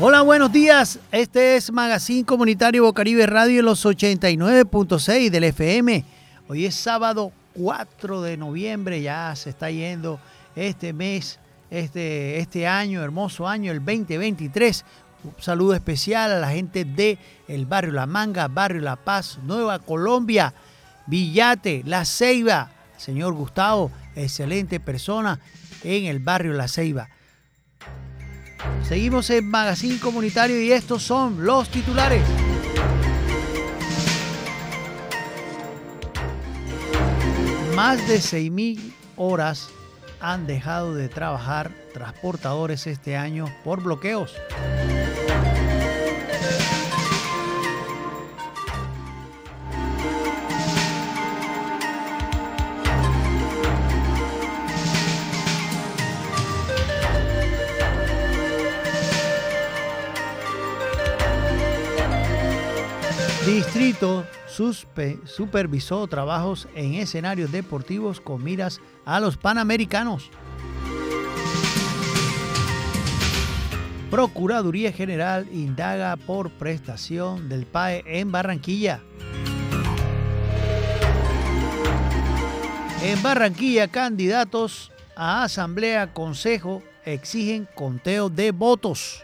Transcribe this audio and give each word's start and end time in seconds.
Hola, 0.00 0.22
buenos 0.22 0.50
días. 0.50 0.98
Este 1.12 1.54
es 1.54 1.70
Magazine 1.70 2.24
Comunitario 2.24 2.82
Bocaribe 2.82 3.26
Radio 3.26 3.60
en 3.60 3.66
los 3.66 3.86
89.6 3.86 5.30
del 5.30 5.44
FM. 5.44 6.04
Hoy 6.48 6.66
es 6.66 6.74
sábado 6.74 7.30
4 7.52 8.20
de 8.22 8.36
noviembre, 8.36 9.00
ya 9.00 9.32
se 9.36 9.50
está 9.50 9.70
yendo 9.70 10.18
este 10.56 10.92
mes, 10.92 11.38
este, 11.70 12.40
este 12.40 12.66
año, 12.66 13.04
hermoso 13.04 13.46
año, 13.46 13.70
el 13.70 13.78
2023. 13.78 14.84
Un 15.22 15.34
saludo 15.38 15.74
especial 15.74 16.32
a 16.32 16.40
la 16.40 16.50
gente 16.50 16.84
de 16.84 17.16
el 17.46 17.64
barrio 17.64 17.92
La 17.92 18.06
Manga, 18.06 18.48
barrio 18.48 18.80
La 18.80 18.96
Paz, 18.96 19.38
Nueva 19.44 19.78
Colombia, 19.78 20.54
Villate, 21.06 21.84
La 21.86 22.04
Ceiba. 22.04 22.68
Señor 22.96 23.34
Gustavo, 23.34 23.92
excelente 24.16 24.80
persona 24.80 25.38
en 25.84 26.06
el 26.06 26.18
barrio 26.18 26.52
La 26.52 26.66
Ceiba. 26.66 27.08
Seguimos 28.86 29.30
en 29.30 29.48
Magazine 29.48 29.98
Comunitario 29.98 30.60
y 30.60 30.72
estos 30.72 31.02
son 31.02 31.44
los 31.44 31.68
titulares. 31.68 32.22
Más 37.74 38.06
de 38.06 38.18
6.000 38.18 38.92
horas 39.16 39.68
han 40.20 40.46
dejado 40.46 40.94
de 40.94 41.08
trabajar 41.08 41.72
transportadores 41.92 42.86
este 42.86 43.16
año 43.16 43.46
por 43.64 43.82
bloqueos. 43.82 44.34
Distrito 63.54 64.26
supervisó 65.26 66.08
trabajos 66.08 66.66
en 66.74 66.94
escenarios 66.94 67.52
deportivos 67.52 68.20
con 68.20 68.42
miras 68.42 68.80
a 69.04 69.20
los 69.20 69.36
Panamericanos. 69.36 70.28
Procuraduría 74.10 74.90
General 74.90 75.46
indaga 75.52 76.16
por 76.16 76.50
prestación 76.50 77.48
del 77.48 77.64
PAE 77.64 78.02
en 78.04 78.32
Barranquilla. 78.32 79.00
En 83.04 83.22
Barranquilla, 83.22 83.86
candidatos 83.86 84.90
a 85.14 85.44
Asamblea 85.44 86.12
Consejo 86.12 86.82
exigen 87.04 87.68
conteo 87.76 88.30
de 88.30 88.50
votos. 88.50 89.22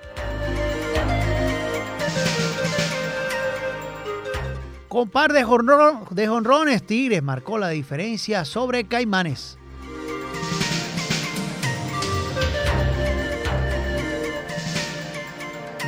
Con 4.91 5.09
par 5.09 5.33
de, 5.33 5.45
jonrones, 5.45 6.85
Tigres 6.85 7.23
marcó 7.23 7.59
la 7.59 7.69
diferencia 7.69 8.45
sobre 8.45 8.89
Caimanes. 8.89 9.57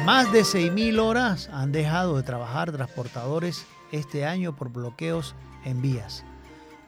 Más 0.05 0.31
de 0.31 0.43
6.000 0.43 1.01
horas 1.01 1.51
han 1.53 1.73
dejado 1.73 2.17
de 2.17 2.23
trabajar 2.23 2.71
transportadores 2.71 3.67
este 3.91 4.25
año 4.25 4.55
por 4.55 4.69
bloqueos 4.69 5.35
en 5.65 5.83
vías. 5.83 6.23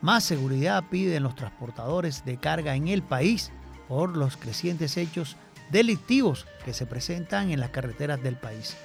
Más 0.01 0.23
seguridad 0.23 0.85
piden 0.89 1.25
los 1.25 1.35
transportadores 1.35 2.25
de 2.25 2.37
carga 2.37 2.77
en 2.77 2.87
el 2.87 3.03
país 3.03 3.51
por 3.89 4.17
los 4.17 4.37
crecientes 4.37 4.97
hechos 4.97 5.37
delictivos 5.73 6.47
que 6.65 6.75
se 6.75 6.87
presentan 6.87 7.51
en 7.51 7.59
las 7.59 7.70
carreteras 7.70 8.23
del 8.23 8.37
país. 8.37 8.77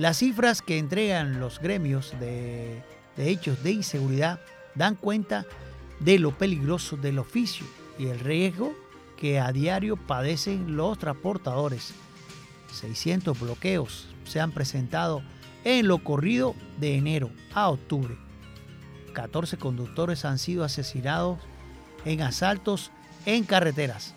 Las 0.00 0.16
cifras 0.16 0.62
que 0.62 0.78
entregan 0.78 1.40
los 1.40 1.58
gremios 1.58 2.14
de, 2.18 2.82
hechos 3.18 3.62
de 3.62 3.72
inseguridad 3.72 4.40
dan 4.74 4.94
cuenta 4.94 5.44
de 5.98 6.18
lo 6.18 6.30
peligroso 6.38 6.96
del 6.96 7.18
oficio 7.18 7.66
y 7.98 8.06
el 8.06 8.18
riesgo 8.18 8.74
que 9.18 9.38
a 9.38 9.52
diario 9.52 9.98
padecen 9.98 10.74
los 10.74 10.98
transportadores. 10.98 11.92
600 12.72 13.38
bloqueos 13.38 14.08
se 14.24 14.40
han 14.40 14.52
presentado 14.52 15.20
en 15.64 15.86
lo 15.86 16.02
corrido 16.02 16.54
de 16.78 16.94
enero 16.94 17.30
a 17.52 17.68
octubre. 17.68 18.16
14 19.12 19.58
conductores 19.58 20.24
han 20.24 20.38
sido 20.38 20.64
asesinados 20.64 21.40
en 22.06 22.22
asaltos 22.22 22.90
en 23.26 23.44
carreteras. 23.44 24.14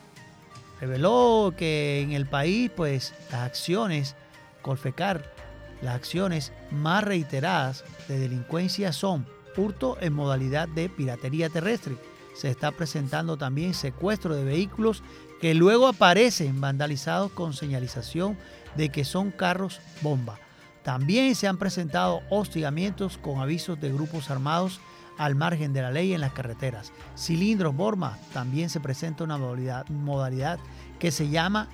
Reveló 0.80 1.54
que 1.58 2.00
en 2.00 2.14
el 2.14 2.26
país 2.26 2.72
pues 2.74 3.14
las 3.30 3.42
acciones 3.42 4.16
Colfecar 4.64 5.43
las 5.84 5.96
acciones 5.96 6.54
más 6.72 7.04
reiteradas 7.04 7.84
de 8.08 8.18
delincuencia 8.18 8.94
son 8.94 9.28
hurto 9.56 9.98
en 10.00 10.14
modalidad 10.14 10.68
de 10.68 10.90
piratería 10.90 11.50
terrestre. 11.50 11.98
Se 12.36 12.50
está 12.50 12.72
presentando 12.72 13.38
también 13.38 13.74
secuestro 13.74 14.34
de 14.34 14.44
vehículos 14.44 15.04
que 15.42 15.54
luego 15.54 15.88
aparecen 15.88 16.62
vandalizados 16.62 17.32
con 17.34 17.54
señalización 17.54 18.38
de 18.76 18.90
que 18.90 19.04
son 19.04 19.30
carros 19.30 19.82
bomba. 20.02 20.40
También 20.84 21.36
se 21.36 21.48
han 21.48 21.58
presentado 21.58 22.22
hostigamientos 22.30 23.18
con 23.18 23.40
avisos 23.40 23.80
de 23.80 23.92
grupos 23.92 24.32
armados 24.32 24.80
al 25.18 25.36
margen 25.36 25.74
de 25.74 25.82
la 25.82 25.92
ley 25.92 26.14
en 26.14 26.22
las 26.22 26.34
carreteras. 26.34 26.92
Cilindros 27.16 27.76
Borma 27.76 28.18
también 28.34 28.70
se 28.70 28.80
presenta 28.80 29.24
una 29.24 29.38
modalidad, 29.38 29.88
modalidad 29.90 30.60
que 30.98 31.12
se 31.12 31.30
llama 31.30 31.70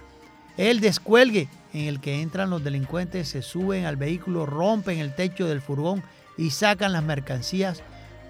el 0.57 0.81
descuelgue 0.81 1.47
en 1.73 1.85
el 1.85 1.99
que 1.99 2.21
entran 2.21 2.49
los 2.49 2.63
delincuentes, 2.63 3.27
se 3.29 3.41
suben 3.41 3.85
al 3.85 3.95
vehículo, 3.95 4.45
rompen 4.45 4.99
el 4.99 5.15
techo 5.15 5.47
del 5.47 5.61
furgón 5.61 6.03
y 6.37 6.51
sacan 6.51 6.93
las 6.93 7.03
mercancías 7.03 7.83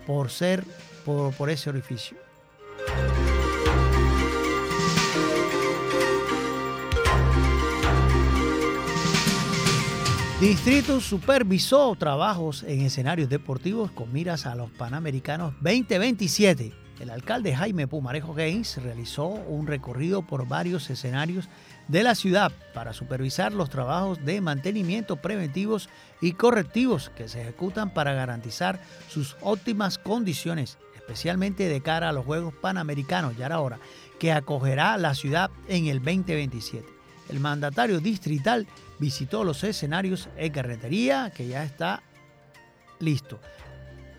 por 0.06 0.30
ser 0.30 0.64
por, 1.06 1.34
por 1.34 1.50
ese 1.50 1.70
orificio. 1.70 2.18
Distrito 10.40 11.02
supervisó 11.02 11.94
trabajos 11.96 12.64
en 12.64 12.80
escenarios 12.80 13.28
deportivos 13.28 13.92
con 13.92 14.14
miras 14.14 14.46
a 14.46 14.56
los 14.56 14.72
Panamericanos 14.72 15.54
2027. 15.60 16.72
El 17.02 17.10
alcalde 17.10 17.54
Jaime 17.54 17.88
Pumarejo 17.88 18.34
Gaines 18.34 18.82
realizó 18.82 19.28
un 19.28 19.68
recorrido 19.68 20.22
por 20.22 20.48
varios 20.48 20.90
escenarios 20.90 21.50
de 21.90 22.04
la 22.04 22.14
ciudad 22.16 22.52
para 22.74 22.94
supervisar 22.94 23.52
los 23.52 23.70
trabajos 23.70 24.24
de 24.24 24.40
mantenimiento 24.42 25.18
preventivos 25.18 25.90
y 26.22 26.34
correctivos 26.34 27.12
que 27.16 27.28
se 27.28 27.42
ejecutan 27.42 27.94
para 27.94 28.14
garantizar 28.14 28.80
sus 29.10 29.36
óptimas 29.42 29.98
condiciones, 29.98 30.78
especialmente 30.96 31.68
de 31.68 31.82
cara 31.82 32.10
a 32.10 32.14
los 32.14 32.26
Juegos 32.26 32.54
Panamericanos, 32.54 33.36
ya 33.36 33.48
ahora, 33.48 33.80
que 34.20 34.32
acogerá 34.32 34.98
la 34.98 35.16
ciudad 35.16 35.50
en 35.68 35.88
el 35.88 35.98
2027. 35.98 36.86
El 37.30 37.40
mandatario 37.40 38.00
distrital 38.00 38.68
visitó 39.00 39.44
los 39.44 39.64
escenarios 39.64 40.30
en 40.38 40.52
carretería, 40.52 41.32
que 41.36 41.48
ya 41.48 41.64
está 41.64 42.04
listo. 43.00 43.40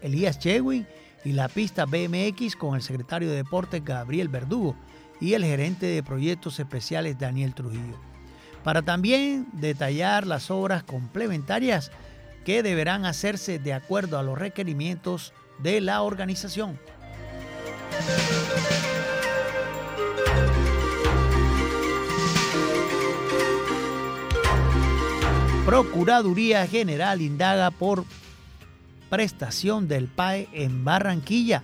Elías 0.02 0.40
Chewin 0.40 0.86
y 1.24 1.32
la 1.32 1.48
pista 1.48 1.84
BMX 1.84 2.56
con 2.56 2.74
el 2.74 2.82
secretario 2.82 3.30
de 3.30 3.36
Deportes 3.36 3.84
Gabriel 3.84 4.28
Verdugo 4.28 4.74
y 5.20 5.34
el 5.34 5.44
gerente 5.44 5.86
de 5.86 6.02
proyectos 6.02 6.58
especiales 6.58 7.18
Daniel 7.18 7.54
Trujillo, 7.54 7.98
para 8.64 8.82
también 8.82 9.46
detallar 9.52 10.26
las 10.26 10.50
obras 10.50 10.82
complementarias 10.82 11.90
que 12.44 12.62
deberán 12.62 13.04
hacerse 13.04 13.58
de 13.58 13.74
acuerdo 13.74 14.18
a 14.18 14.22
los 14.22 14.38
requerimientos 14.38 15.32
de 15.58 15.80
la 15.80 16.02
organización. 16.02 16.78
Procuraduría 25.66 26.66
General 26.66 27.20
indaga 27.20 27.70
por 27.70 28.04
prestación 29.08 29.86
del 29.86 30.08
PAE 30.08 30.48
en 30.52 30.84
Barranquilla. 30.84 31.62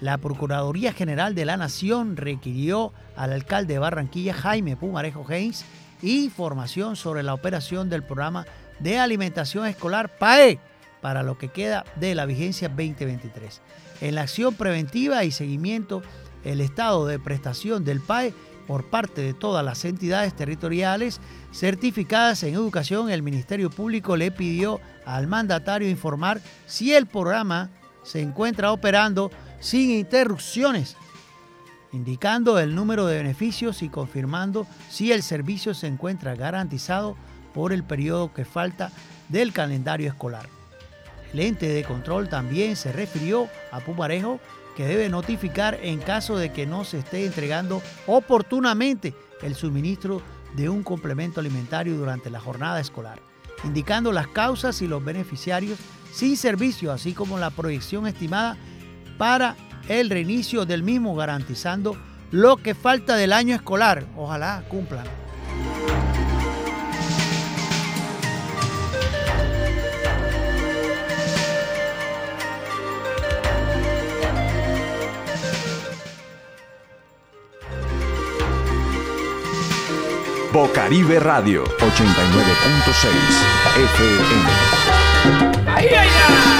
La 0.00 0.18
Procuraduría 0.18 0.92
General 0.92 1.34
de 1.34 1.46
la 1.46 1.56
Nación 1.56 2.16
requirió 2.16 2.92
al 3.16 3.32
alcalde 3.32 3.74
de 3.74 3.78
Barranquilla, 3.78 4.34
Jaime 4.34 4.76
Pumarejo 4.76 5.24
Haynes, 5.28 5.64
información 6.02 6.96
sobre 6.96 7.22
la 7.22 7.32
operación 7.32 7.88
del 7.88 8.02
programa 8.02 8.46
de 8.78 8.98
alimentación 8.98 9.66
escolar 9.66 10.18
PAE 10.18 10.58
para 11.00 11.22
lo 11.22 11.38
que 11.38 11.48
queda 11.48 11.84
de 11.96 12.14
la 12.14 12.26
vigencia 12.26 12.68
2023. 12.68 13.62
En 14.02 14.14
la 14.14 14.22
acción 14.22 14.54
preventiva 14.54 15.24
y 15.24 15.30
seguimiento, 15.30 16.02
el 16.44 16.60
estado 16.60 17.06
de 17.06 17.18
prestación 17.18 17.84
del 17.84 18.00
PAE 18.00 18.34
por 18.66 18.90
parte 18.90 19.22
de 19.22 19.32
todas 19.32 19.64
las 19.64 19.84
entidades 19.84 20.34
territoriales 20.34 21.20
certificadas 21.52 22.42
en 22.42 22.54
educación, 22.54 23.10
el 23.10 23.22
Ministerio 23.22 23.70
Público 23.70 24.16
le 24.16 24.30
pidió 24.30 24.80
al 25.06 25.26
mandatario 25.26 25.88
informar 25.88 26.40
si 26.66 26.92
el 26.92 27.06
programa 27.06 27.70
se 28.02 28.20
encuentra 28.20 28.72
operando 28.72 29.30
sin 29.60 29.90
interrupciones, 29.90 30.96
indicando 31.92 32.58
el 32.58 32.74
número 32.74 33.06
de 33.06 33.18
beneficios 33.18 33.82
y 33.82 33.88
confirmando 33.88 34.66
si 34.90 35.12
el 35.12 35.22
servicio 35.22 35.74
se 35.74 35.86
encuentra 35.86 36.34
garantizado 36.34 37.16
por 37.54 37.72
el 37.72 37.84
periodo 37.84 38.32
que 38.34 38.44
falta 38.44 38.92
del 39.28 39.52
calendario 39.52 40.08
escolar. 40.08 40.48
El 41.32 41.40
ente 41.40 41.68
de 41.68 41.84
control 41.84 42.28
también 42.28 42.76
se 42.76 42.92
refirió 42.92 43.48
a 43.72 43.80
Pumarejo 43.80 44.40
que 44.76 44.86
debe 44.86 45.08
notificar 45.08 45.78
en 45.82 45.98
caso 45.98 46.36
de 46.36 46.52
que 46.52 46.66
no 46.66 46.84
se 46.84 46.98
esté 46.98 47.24
entregando 47.24 47.82
oportunamente 48.06 49.14
el 49.42 49.54
suministro 49.54 50.20
de 50.54 50.68
un 50.68 50.82
complemento 50.82 51.40
alimentario 51.40 51.96
durante 51.96 52.30
la 52.30 52.40
jornada 52.40 52.80
escolar, 52.80 53.20
indicando 53.64 54.12
las 54.12 54.28
causas 54.28 54.80
y 54.82 54.86
los 54.86 55.04
beneficiarios 55.04 55.78
sin 56.12 56.36
servicio, 56.36 56.92
así 56.92 57.12
como 57.12 57.38
la 57.38 57.50
proyección 57.50 58.06
estimada 58.06 58.56
para 59.16 59.56
el 59.88 60.10
reinicio 60.10 60.64
del 60.64 60.82
mismo, 60.82 61.14
garantizando 61.14 61.96
lo 62.30 62.56
que 62.56 62.74
falta 62.74 63.16
del 63.16 63.32
año 63.32 63.54
escolar. 63.54 64.04
Ojalá 64.16 64.62
cumplan. 64.68 65.06
Bocaribe 80.56 81.20
Radio 81.20 81.64
89.6 81.64 81.86
FM. 83.76 84.50
¡Ay, 85.66 85.88
ay, 85.88 86.08
Ahí 86.08 86.55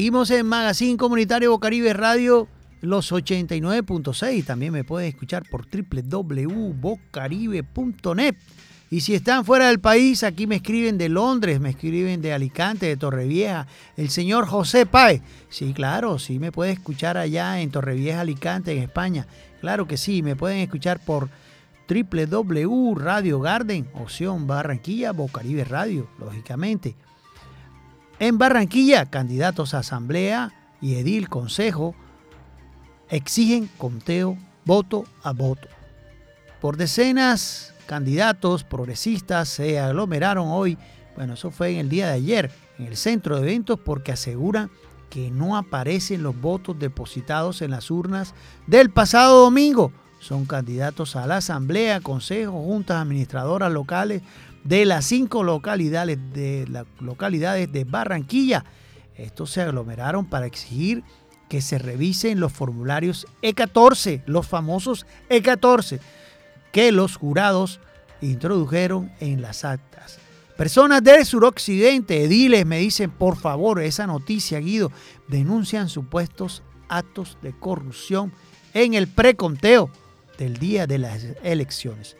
Seguimos 0.00 0.30
en 0.30 0.46
Magazine 0.46 0.96
Comunitario 0.96 1.50
Bocaribe 1.50 1.92
Radio, 1.92 2.48
los 2.80 3.12
89.6. 3.12 4.46
También 4.46 4.72
me 4.72 4.82
pueden 4.82 5.10
escuchar 5.10 5.42
por 5.50 5.66
www.bocaribe.net. 5.68 8.34
Y 8.88 9.00
si 9.02 9.14
están 9.14 9.44
fuera 9.44 9.68
del 9.68 9.78
país, 9.78 10.22
aquí 10.22 10.46
me 10.46 10.56
escriben 10.56 10.96
de 10.96 11.10
Londres, 11.10 11.60
me 11.60 11.68
escriben 11.68 12.22
de 12.22 12.32
Alicante, 12.32 12.86
de 12.86 12.96
Torrevieja, 12.96 13.66
el 13.98 14.08
señor 14.08 14.46
José 14.46 14.86
Páez. 14.86 15.20
Sí, 15.50 15.74
claro, 15.74 16.18
sí 16.18 16.38
me 16.38 16.50
puede 16.50 16.72
escuchar 16.72 17.18
allá 17.18 17.60
en 17.60 17.70
Torrevieja, 17.70 18.22
Alicante, 18.22 18.72
en 18.72 18.82
España. 18.82 19.26
Claro 19.60 19.86
que 19.86 19.98
sí, 19.98 20.22
me 20.22 20.34
pueden 20.34 20.60
escuchar 20.60 21.04
por 21.04 21.28
www 21.90 22.94
Radio 22.94 23.38
Garden, 23.38 23.86
opción 23.92 24.46
Barranquilla, 24.46 25.12
Bocaribe 25.12 25.64
Radio, 25.64 26.08
lógicamente. 26.18 26.96
En 28.20 28.36
Barranquilla, 28.36 29.06
candidatos 29.06 29.72
a 29.72 29.78
asamblea 29.78 30.52
y 30.82 30.96
edil 30.96 31.30
consejo 31.30 31.94
exigen 33.08 33.66
conteo 33.78 34.36
voto 34.66 35.04
a 35.22 35.32
voto. 35.32 35.68
Por 36.60 36.76
decenas, 36.76 37.72
candidatos 37.86 38.62
progresistas 38.62 39.48
se 39.48 39.80
aglomeraron 39.80 40.48
hoy, 40.48 40.76
bueno, 41.16 41.32
eso 41.32 41.50
fue 41.50 41.70
en 41.72 41.78
el 41.78 41.88
día 41.88 42.08
de 42.08 42.12
ayer, 42.12 42.50
en 42.78 42.88
el 42.88 42.98
centro 42.98 43.36
de 43.36 43.42
eventos 43.42 43.80
porque 43.80 44.12
aseguran 44.12 44.70
que 45.08 45.30
no 45.30 45.56
aparecen 45.56 46.22
los 46.22 46.38
votos 46.38 46.78
depositados 46.78 47.62
en 47.62 47.70
las 47.70 47.90
urnas 47.90 48.34
del 48.66 48.90
pasado 48.90 49.40
domingo. 49.40 49.92
Son 50.18 50.44
candidatos 50.44 51.16
a 51.16 51.26
la 51.26 51.38
asamblea, 51.38 52.02
consejo, 52.02 52.52
juntas 52.52 52.98
administradoras 52.98 53.72
locales 53.72 54.20
de 54.64 54.84
las 54.84 55.04
cinco 55.06 55.42
localidades 55.42 56.18
de, 56.32 56.66
las 56.68 56.86
localidades 57.00 57.72
de 57.72 57.84
Barranquilla. 57.84 58.64
Estos 59.16 59.50
se 59.50 59.62
aglomeraron 59.62 60.26
para 60.26 60.46
exigir 60.46 61.02
que 61.48 61.60
se 61.60 61.78
revisen 61.78 62.40
los 62.40 62.52
formularios 62.52 63.26
E14, 63.42 64.22
los 64.26 64.46
famosos 64.46 65.06
E14, 65.28 66.00
que 66.72 66.92
los 66.92 67.16
jurados 67.16 67.80
introdujeron 68.20 69.10
en 69.20 69.42
las 69.42 69.64
actas. 69.64 70.18
Personas 70.56 71.02
del 71.02 71.24
suroccidente, 71.24 72.22
ediles, 72.24 72.66
me 72.66 72.78
dicen, 72.78 73.10
por 73.10 73.36
favor, 73.36 73.80
esa 73.80 74.06
noticia, 74.06 74.60
Guido, 74.60 74.92
denuncian 75.26 75.88
supuestos 75.88 76.62
actos 76.88 77.38
de 77.42 77.52
corrupción 77.52 78.32
en 78.74 78.94
el 78.94 79.08
preconteo 79.08 79.90
del 80.38 80.58
día 80.58 80.86
de 80.86 80.98
las 80.98 81.24
elecciones. 81.42 82.16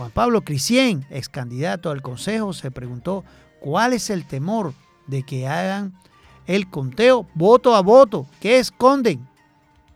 Juan 0.00 0.12
Pablo 0.12 0.40
Crisien, 0.40 1.04
ex 1.10 1.28
candidato 1.28 1.90
al 1.90 2.00
Consejo, 2.00 2.54
se 2.54 2.70
preguntó 2.70 3.22
cuál 3.60 3.92
es 3.92 4.08
el 4.08 4.24
temor 4.24 4.72
de 5.06 5.24
que 5.24 5.46
hagan 5.46 5.92
el 6.46 6.70
conteo 6.70 7.28
voto 7.34 7.74
a 7.76 7.82
voto. 7.82 8.26
¿Qué 8.40 8.56
esconden? 8.56 9.28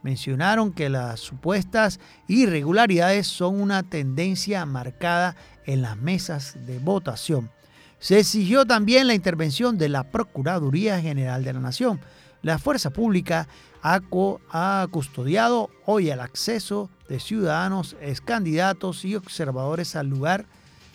Mencionaron 0.03 0.75
que 0.75 0.91
las 0.91 1.21
supuestas 1.21 2.01
irregularidades 2.29 3.27
son 3.29 3.59
una 3.59 3.83
tendencia 3.83 4.67
marcada 4.67 5.37
en 5.65 5.81
las 5.81 5.97
mesas 5.97 6.55
de 6.67 6.79
votación. 6.81 7.51
Se 7.99 8.19
exigió 8.19 8.67
también 8.67 9.07
la 9.07 9.15
intervención 9.15 9.79
de 9.79 9.89
la 9.89 10.11
Procuraduría 10.11 11.01
General 11.01 11.43
de 11.43 11.55
la 11.55 11.61
Nación. 11.61 11.99
La 12.43 12.59
fuerza 12.59 12.91
pública 12.91 13.49
ha, 13.83 14.03
ha 14.51 14.87
custodiado 14.91 15.71
hoy 15.87 16.11
el 16.11 16.21
acceso 16.21 16.91
de 17.09 17.21
ciudadanos, 17.21 17.97
candidatos 18.25 19.05
y 19.05 19.15
observadores 19.15 19.97
al 19.97 20.09
lugar 20.09 20.47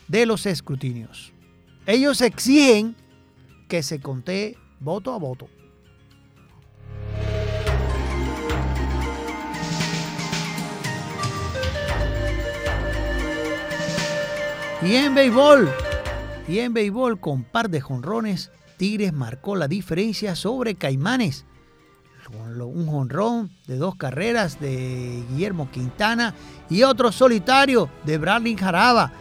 de 0.07 0.25
los 0.25 0.45
escrutinios. 0.45 1.33
Ellos 1.85 2.21
exigen 2.21 2.95
que 3.67 3.83
se 3.83 3.99
contee 3.99 4.57
voto 4.79 5.13
a 5.13 5.17
voto. 5.17 5.47
Y 14.81 14.95
en 14.95 15.13
béisbol, 15.13 15.69
y 16.47 16.59
en 16.59 16.73
béisbol 16.73 17.19
con 17.19 17.43
par 17.43 17.69
de 17.69 17.81
jonrones, 17.81 18.49
Tigres 18.77 19.11
marcó 19.11 19.57
la 19.57 19.67
diferencia 19.67 20.35
sobre 20.35 20.75
Caimanes. 20.75 21.45
Un 22.31 22.87
jonrón 22.87 23.49
de 23.67 23.77
dos 23.77 23.95
carreras 23.95 24.59
de 24.59 25.23
Guillermo 25.29 25.69
Quintana 25.71 26.35
y 26.69 26.83
otro 26.83 27.11
solitario 27.11 27.89
de 28.05 28.17
Bradley 28.17 28.55
Jaraba 28.55 29.11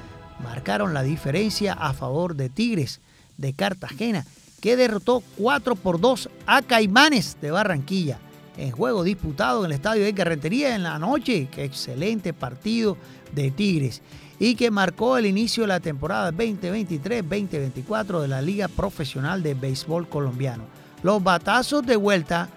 marcaron 0.42 0.92
la 0.92 1.02
diferencia 1.02 1.72
a 1.72 1.92
favor 1.94 2.34
de 2.34 2.48
Tigres 2.48 3.00
de 3.36 3.54
Cartagena, 3.54 4.26
que 4.60 4.76
derrotó 4.76 5.22
4 5.36 5.76
por 5.76 6.00
2 6.00 6.28
a 6.46 6.62
Caimanes 6.62 7.38
de 7.40 7.50
Barranquilla 7.50 8.18
en 8.58 8.72
juego 8.72 9.04
disputado 9.04 9.60
en 9.60 9.66
el 9.66 9.76
estadio 9.76 10.04
de 10.04 10.14
Carretería 10.14 10.74
en 10.74 10.82
la 10.82 10.98
noche. 10.98 11.48
Qué 11.50 11.64
excelente 11.64 12.32
partido 12.32 12.96
de 13.32 13.50
Tigres 13.50 14.02
y 14.38 14.54
que 14.54 14.70
marcó 14.70 15.16
el 15.16 15.26
inicio 15.26 15.62
de 15.62 15.68
la 15.68 15.80
temporada 15.80 16.32
2023-2024 16.32 18.20
de 18.20 18.28
la 18.28 18.42
Liga 18.42 18.68
Profesional 18.68 19.42
de 19.42 19.54
Béisbol 19.54 20.08
Colombiano. 20.08 20.64
Los 21.02 21.22
batazos 21.22 21.86
de 21.86 21.96
vuelta 21.96 22.48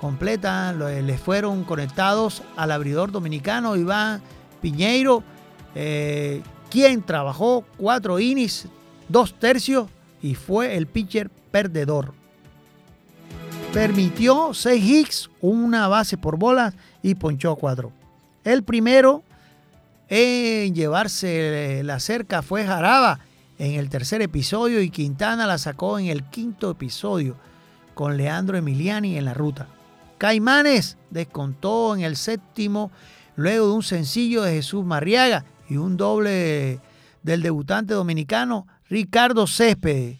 completa, 0.00 0.72
lo- 0.72 0.88
les 0.88 1.20
fueron 1.20 1.64
conectados 1.64 2.42
al 2.56 2.70
abridor 2.72 3.10
dominicano 3.12 3.76
Iván 3.76 4.20
Piñeiro, 4.60 5.22
eh, 5.74 6.42
quien 6.70 7.02
trabajó 7.02 7.64
cuatro 7.76 8.18
innings, 8.18 8.66
dos 9.08 9.34
tercios 9.38 9.88
y 10.22 10.34
fue 10.34 10.76
el 10.76 10.86
pitcher 10.86 11.30
perdedor. 11.50 12.12
Permitió 13.72 14.54
seis 14.54 14.84
hits, 14.84 15.30
una 15.40 15.88
base 15.88 16.16
por 16.16 16.36
bolas 16.38 16.74
y 17.02 17.14
ponchó 17.14 17.54
cuatro. 17.56 17.92
El 18.44 18.62
primero 18.62 19.22
en 20.08 20.74
llevarse 20.74 21.82
la 21.84 22.00
cerca 22.00 22.40
fue 22.42 22.64
Jaraba 22.64 23.20
en 23.58 23.72
el 23.74 23.90
tercer 23.90 24.22
episodio 24.22 24.80
y 24.80 24.88
Quintana 24.90 25.46
la 25.46 25.58
sacó 25.58 25.98
en 25.98 26.06
el 26.06 26.24
quinto 26.24 26.70
episodio 26.70 27.36
con 27.94 28.16
Leandro 28.16 28.56
Emiliani 28.56 29.18
en 29.18 29.24
la 29.26 29.34
ruta. 29.34 29.66
Caimanes 30.18 30.98
descontó 31.10 31.94
en 31.94 32.02
el 32.02 32.16
séptimo 32.16 32.90
luego 33.36 33.68
de 33.68 33.72
un 33.72 33.82
sencillo 33.84 34.42
de 34.42 34.54
Jesús 34.54 34.84
Marriaga 34.84 35.44
y 35.68 35.76
un 35.76 35.96
doble 35.96 36.80
del 37.22 37.42
debutante 37.42 37.94
dominicano 37.94 38.66
Ricardo 38.90 39.46
Céspedes, 39.46 40.18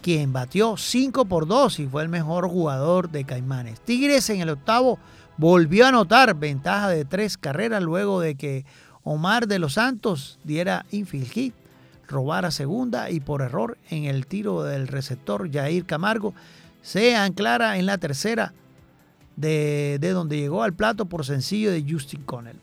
quien 0.00 0.32
batió 0.32 0.76
5 0.78 1.26
por 1.26 1.46
2 1.46 1.80
y 1.80 1.86
fue 1.86 2.02
el 2.02 2.08
mejor 2.08 2.48
jugador 2.48 3.10
de 3.10 3.24
Caimanes. 3.24 3.80
Tigres 3.80 4.30
en 4.30 4.40
el 4.40 4.48
octavo 4.48 4.98
volvió 5.36 5.84
a 5.84 5.88
anotar 5.88 6.34
ventaja 6.34 6.88
de 6.88 7.04
tres 7.04 7.36
carreras 7.36 7.82
luego 7.82 8.20
de 8.20 8.36
que 8.36 8.64
Omar 9.02 9.46
de 9.46 9.58
los 9.58 9.74
Santos 9.74 10.38
diera 10.44 10.86
infield 10.90 11.30
hit, 11.30 11.54
robara 12.08 12.50
segunda 12.50 13.10
y 13.10 13.20
por 13.20 13.42
error 13.42 13.76
en 13.90 14.04
el 14.04 14.26
tiro 14.26 14.62
del 14.62 14.88
receptor 14.88 15.52
Jair 15.52 15.84
Camargo 15.84 16.32
se 16.80 17.16
anclara 17.16 17.76
en 17.76 17.86
la 17.86 17.98
tercera 17.98 18.54
de, 19.36 19.98
de 20.00 20.10
donde 20.10 20.36
llegó 20.36 20.62
al 20.62 20.74
plato 20.74 21.06
por 21.06 21.24
sencillo 21.24 21.70
de 21.70 21.84
Justin 21.88 22.22
Connell. 22.22 22.58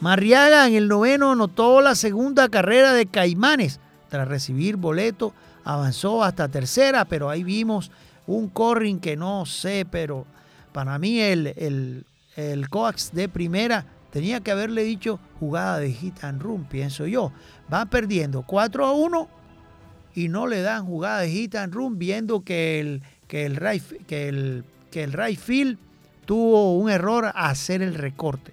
Marriaga 0.00 0.66
en 0.66 0.74
el 0.74 0.88
noveno 0.88 1.32
anotó 1.32 1.80
la 1.80 1.94
segunda 1.94 2.48
carrera 2.48 2.92
de 2.92 3.06
Caimanes. 3.06 3.80
Tras 4.08 4.28
recibir 4.28 4.76
boleto, 4.76 5.32
avanzó 5.64 6.22
hasta 6.22 6.48
tercera, 6.48 7.04
pero 7.04 7.30
ahí 7.30 7.42
vimos 7.42 7.90
un 8.26 8.48
corring 8.48 9.00
que 9.00 9.16
no 9.16 9.46
sé, 9.46 9.86
pero 9.90 10.26
para 10.72 10.98
mí 10.98 11.20
el, 11.20 11.48
el, 11.56 12.04
el 12.36 12.68
coax 12.68 13.12
de 13.12 13.28
primera 13.28 13.86
tenía 14.10 14.40
que 14.40 14.50
haberle 14.50 14.84
dicho 14.84 15.18
jugada 15.40 15.78
de 15.78 15.92
hit 15.92 16.22
and 16.22 16.40
run, 16.42 16.64
pienso 16.64 17.06
yo. 17.06 17.32
Va 17.72 17.86
perdiendo 17.86 18.42
4 18.42 18.86
a 18.86 18.92
1 18.92 19.28
y 20.14 20.28
no 20.28 20.46
le 20.46 20.62
dan 20.62 20.86
jugada 20.86 21.20
de 21.20 21.30
hit 21.30 21.54
and 21.56 21.74
run, 21.74 21.98
viendo 21.98 22.42
que 22.42 22.80
el, 22.80 23.02
que 23.26 23.46
el, 23.46 23.58
que 24.06 24.28
el, 24.28 24.64
que 24.90 25.02
el 25.02 25.36
field 25.36 25.78
tuvo 26.24 26.76
un 26.76 26.90
error 26.90 27.26
a 27.26 27.48
hacer 27.48 27.82
el 27.82 27.94
recorte. 27.94 28.52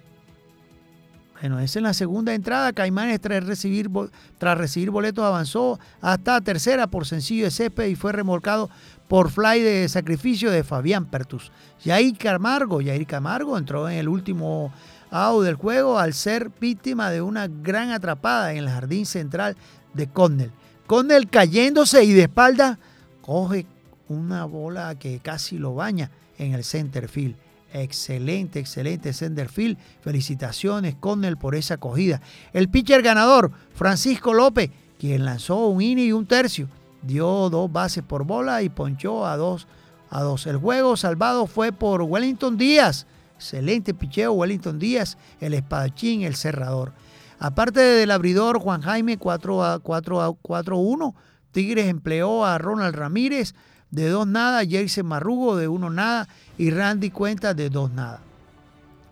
Bueno, 1.42 1.58
es 1.58 1.74
en 1.74 1.82
la 1.82 1.92
segunda 1.92 2.34
entrada. 2.34 2.72
Caimanes 2.72 3.20
tras 3.20 3.44
recibir, 3.44 3.90
tras 4.38 4.56
recibir 4.56 4.90
boletos 4.90 5.24
avanzó 5.24 5.80
hasta 6.00 6.40
tercera 6.40 6.86
por 6.86 7.04
sencillo 7.04 7.44
de 7.44 7.50
césped 7.50 7.86
y 7.86 7.96
fue 7.96 8.12
remolcado 8.12 8.70
por 9.08 9.28
fly 9.28 9.60
de 9.60 9.88
sacrificio 9.88 10.52
de 10.52 10.62
Fabián 10.62 11.06
Pertus. 11.06 11.50
Jair 11.84 12.16
Camargo, 12.16 12.78
Jair 12.78 13.06
Camargo 13.08 13.58
entró 13.58 13.88
en 13.88 13.98
el 13.98 14.08
último 14.08 14.72
out 15.10 15.44
del 15.44 15.56
juego 15.56 15.98
al 15.98 16.14
ser 16.14 16.50
víctima 16.60 17.10
de 17.10 17.20
una 17.22 17.48
gran 17.48 17.90
atrapada 17.90 18.52
en 18.52 18.58
el 18.58 18.68
jardín 18.68 19.04
central 19.04 19.56
de 19.94 20.06
Connell. 20.06 20.52
Connell 20.86 21.28
cayéndose 21.28 22.04
y 22.04 22.12
de 22.12 22.22
espalda 22.22 22.78
coge 23.20 23.66
una 24.08 24.44
bola 24.44 24.94
que 24.94 25.18
casi 25.18 25.58
lo 25.58 25.74
baña 25.74 26.10
en 26.38 26.54
el 26.54 26.62
center 26.62 27.08
field. 27.08 27.34
Excelente, 27.72 28.58
excelente 28.58 29.12
Senderfield. 29.12 29.78
Felicitaciones 30.02 30.94
con 30.94 31.24
él 31.24 31.38
por 31.38 31.54
esa 31.54 31.74
acogida. 31.74 32.20
El 32.52 32.68
pitcher 32.68 33.02
ganador, 33.02 33.50
Francisco 33.74 34.34
López, 34.34 34.70
quien 34.98 35.24
lanzó 35.24 35.66
un 35.68 35.80
inning 35.80 36.08
y 36.08 36.12
un 36.12 36.26
tercio, 36.26 36.68
dio 37.02 37.48
dos 37.48 37.72
bases 37.72 38.04
por 38.04 38.24
bola 38.24 38.62
y 38.62 38.68
ponchó 38.68 39.26
a 39.26 39.36
dos 39.36 39.66
a 40.10 40.22
dos. 40.22 40.46
El 40.46 40.58
juego 40.58 40.96
salvado 40.96 41.46
fue 41.46 41.72
por 41.72 42.02
Wellington 42.02 42.58
Díaz. 42.58 43.06
Excelente 43.36 43.94
picheo 43.94 44.32
Wellington 44.32 44.78
Díaz, 44.78 45.16
el 45.40 45.54
espadachín, 45.54 46.22
el 46.22 46.36
cerrador. 46.36 46.92
Aparte 47.38 47.80
del 47.80 48.10
abridor 48.10 48.60
Juan 48.60 48.82
Jaime 48.82 49.16
4 49.16 49.64
a 49.64 49.78
4 49.80 50.22
a 50.22 50.34
4 50.34 50.76
1, 50.76 51.14
Tigres 51.50 51.88
empleó 51.88 52.44
a 52.44 52.58
Ronald 52.58 52.94
Ramírez 52.94 53.54
de 53.92 54.08
dos 54.08 54.26
nada, 54.26 54.62
Jason 54.68 55.06
Marrugo 55.06 55.54
de 55.56 55.68
uno 55.68 55.90
nada 55.90 56.26
y 56.58 56.70
Randy 56.70 57.10
Cuenta 57.10 57.54
de 57.54 57.70
dos 57.70 57.92
nada. 57.92 58.20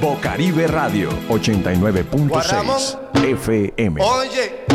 Bocaribe 0.00 0.68
Radio 0.68 1.10
89.6 1.28 2.98
FM. 3.24 4.00
Oye, 4.00 4.66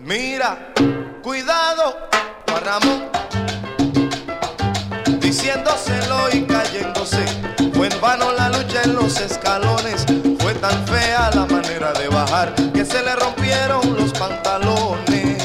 mira, 0.00 0.74
cuidado, 1.22 2.08
Juan 2.48 2.64
Ramón. 2.64 3.04
Diciéndoselo 5.20 6.28
y 6.32 6.42
cayéndose. 6.42 7.51
En 7.92 8.00
vano 8.00 8.32
la 8.32 8.48
lucha 8.48 8.82
en 8.84 8.94
los 8.94 9.20
escalones. 9.20 10.04
Fue 10.40 10.54
tan 10.54 10.86
fea 10.86 11.30
la 11.34 11.46
manera 11.46 11.92
de 11.92 12.08
bajar 12.08 12.54
que 12.72 12.84
se 12.84 13.02
le 13.02 13.14
rompieron 13.16 13.96
los 13.96 14.12
pantalones. 14.12 15.42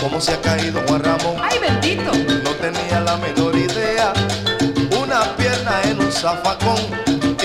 ¿Cómo 0.00 0.20
se 0.20 0.32
ha 0.32 0.40
caído 0.40 0.80
Juan 0.88 1.02
Ramón? 1.02 1.36
¡Ay, 1.42 1.58
bendito! 1.58 2.12
No 2.44 2.50
tenía 2.56 3.00
la 3.00 3.16
menor 3.18 3.54
idea. 3.56 4.12
Una 5.02 5.36
pierna 5.36 5.82
en 5.84 6.00
un 6.00 6.12
zafacón 6.12 6.80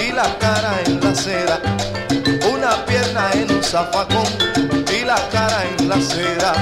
y 0.01 0.11
la 0.11 0.37
cara 0.39 0.79
en 0.85 1.01
la 1.01 1.09
acera. 1.09 1.59
Una 2.53 2.85
pierna 2.85 3.31
en 3.33 3.51
un 3.51 3.63
zafacón 3.63 4.27
y 4.97 5.03
la 5.03 5.17
cara 5.31 5.63
en 5.77 5.89
la 5.89 5.95
acera. 5.95 6.53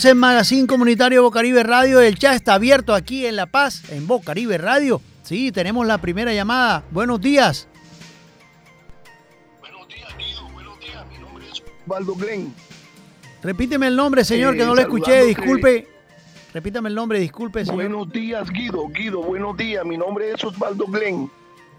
Seguimos 0.00 0.16
en 0.16 0.18
Magazine 0.18 0.66
Comunitario 0.66 1.22
Bocaribe 1.22 1.62
Radio. 1.62 2.00
El 2.00 2.18
chat 2.18 2.34
está 2.34 2.54
abierto 2.54 2.94
aquí 2.94 3.26
en 3.26 3.36
La 3.36 3.44
Paz, 3.44 3.82
en 3.90 4.06
Bocaribe 4.06 4.56
Radio. 4.56 5.02
Sí, 5.22 5.52
tenemos 5.52 5.86
la 5.86 5.98
primera 5.98 6.32
llamada. 6.32 6.82
Buenos 6.90 7.20
días. 7.20 7.68
Buenos 9.60 9.88
días, 9.88 10.08
Guido. 10.16 10.48
Buenos 10.54 10.80
días. 10.80 11.04
Mi 11.10 11.18
nombre 11.18 11.44
es 11.50 11.62
Osvaldo 11.82 12.14
Glenn. 12.14 12.54
Repíteme 13.42 13.88
el 13.88 13.96
nombre, 13.96 14.24
señor, 14.24 14.54
Eh, 14.54 14.58
que 14.58 14.64
no 14.64 14.74
le 14.74 14.82
escuché. 14.82 15.24
Disculpe. 15.24 15.86
Repítame 16.54 16.88
el 16.88 16.94
nombre, 16.94 17.20
disculpe, 17.20 17.66
señor. 17.66 17.76
Buenos 17.82 18.10
días, 18.10 18.48
Guido. 18.48 18.88
Guido, 18.88 19.22
buenos 19.22 19.54
días. 19.54 19.84
Mi 19.84 19.98
nombre 19.98 20.32
es 20.32 20.42
Osvaldo 20.42 20.86
Glenn. 20.86 21.30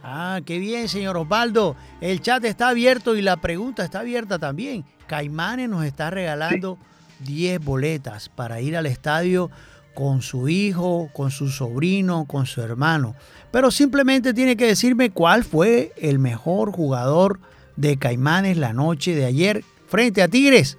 Ah, 0.04 0.42
qué 0.46 0.60
bien, 0.60 0.88
señor 0.90 1.18
Osvaldo. 1.18 1.76
El 2.02 2.22
chat 2.22 2.44
está 2.46 2.70
abierto 2.70 3.16
y 3.16 3.24
la 3.24 3.38
pregunta 3.38 3.84
está 3.84 4.02
abierta 4.02 4.38
también. 4.38 4.86
Caimanes 5.08 5.70
nos 5.70 5.86
está 5.86 6.12
regalando 6.12 6.78
10 7.24 7.64
boletas 7.64 8.30
para 8.30 8.62
ir 8.62 8.78
al 8.78 8.86
estadio 8.86 9.50
con 9.94 10.22
su 10.22 10.48
hijo, 10.48 11.10
con 11.14 11.32
su 11.32 11.50
sobrino, 11.50 12.26
con 12.26 12.46
su 12.46 12.62
hermano. 12.62 13.16
Pero 13.52 13.72
simplemente 13.72 14.34
tiene 14.34 14.56
que 14.56 14.68
decirme 14.68 15.12
cuál 15.12 15.44
fue 15.44 15.92
el 15.98 16.20
mejor 16.20 16.72
jugador 16.72 17.40
de 17.76 17.98
Caimanes 17.98 18.58
la 18.58 18.74
noche 18.74 19.16
de 19.16 19.26
ayer 19.26 19.64
frente 19.88 20.22
a 20.22 20.28
Tigres. 20.28 20.78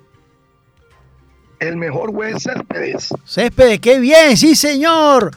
El 1.61 1.77
mejor 1.77 2.13
juez 2.13 2.43
Céspedes. 2.43 3.15
Céspedes, 3.25 3.79
qué 3.81 4.01
bien, 4.01 4.37
sí, 4.37 4.57
señor. 4.57 5.31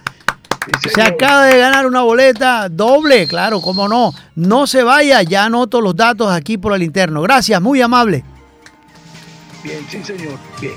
Sí, 0.82 0.90
Se 0.90 1.02
acaba 1.04 1.46
de 1.46 1.60
ganar 1.60 1.86
una 1.86 2.02
boleta 2.02 2.68
doble, 2.70 3.28
claro, 3.28 3.62
cómo 3.62 3.88
no. 3.88 4.12
No 4.34 4.66
se 4.66 4.82
vaya, 4.82 5.22
ya 5.22 5.46
anoto 5.46 5.82
los 5.82 5.96
datos 5.96 6.32
aquí 6.32 6.58
por 6.58 6.74
el 6.74 6.82
interno. 6.82 7.22
Gracias, 7.22 7.62
muy 7.62 7.82
amable. 7.82 8.24
Bien, 9.64 9.86
sí, 9.88 10.04
señor. 10.04 10.40
Bien. 10.60 10.74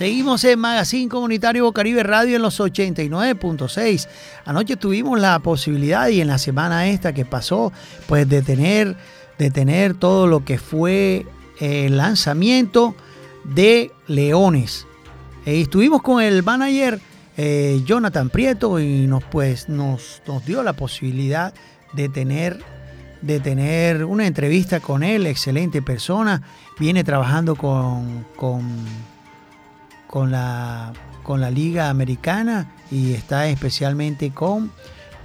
Seguimos 0.00 0.42
en 0.44 0.58
Magazine 0.58 1.10
Comunitario 1.10 1.64
Bocaribe 1.64 2.02
Radio 2.02 2.36
en 2.36 2.40
los 2.40 2.58
89.6. 2.58 4.08
Anoche 4.46 4.76
tuvimos 4.76 5.20
la 5.20 5.38
posibilidad 5.40 6.08
y 6.08 6.22
en 6.22 6.28
la 6.28 6.38
semana 6.38 6.88
esta 6.88 7.12
que 7.12 7.26
pasó, 7.26 7.70
pues 8.06 8.26
de 8.26 8.40
tener, 8.40 8.96
de 9.38 9.50
tener 9.50 9.92
todo 9.92 10.26
lo 10.26 10.42
que 10.42 10.56
fue 10.56 11.26
el 11.58 11.98
lanzamiento 11.98 12.96
de 13.44 13.92
Leones. 14.06 14.86
Eh, 15.44 15.60
estuvimos 15.60 16.00
con 16.00 16.22
el 16.22 16.42
manager 16.42 16.98
eh, 17.36 17.82
Jonathan 17.84 18.30
Prieto 18.30 18.80
y 18.80 19.06
nos, 19.06 19.22
pues, 19.24 19.68
nos, 19.68 20.22
dio 20.46 20.62
la 20.62 20.72
posibilidad 20.72 21.52
de 21.92 22.08
tener, 22.08 22.64
de 23.20 23.38
tener 23.38 24.06
una 24.06 24.26
entrevista 24.26 24.80
con 24.80 25.02
él, 25.02 25.26
excelente 25.26 25.82
persona. 25.82 26.40
Viene 26.78 27.04
trabajando 27.04 27.54
con, 27.54 28.24
con 28.34 28.64
con 30.10 30.32
la, 30.32 30.92
con 31.22 31.40
la 31.40 31.52
Liga 31.52 31.88
Americana 31.88 32.72
y 32.90 33.14
está 33.14 33.46
especialmente 33.46 34.32
con 34.32 34.72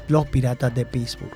los 0.08 0.28
Piratas 0.28 0.76
de 0.76 0.86
Pittsburgh. 0.86 1.36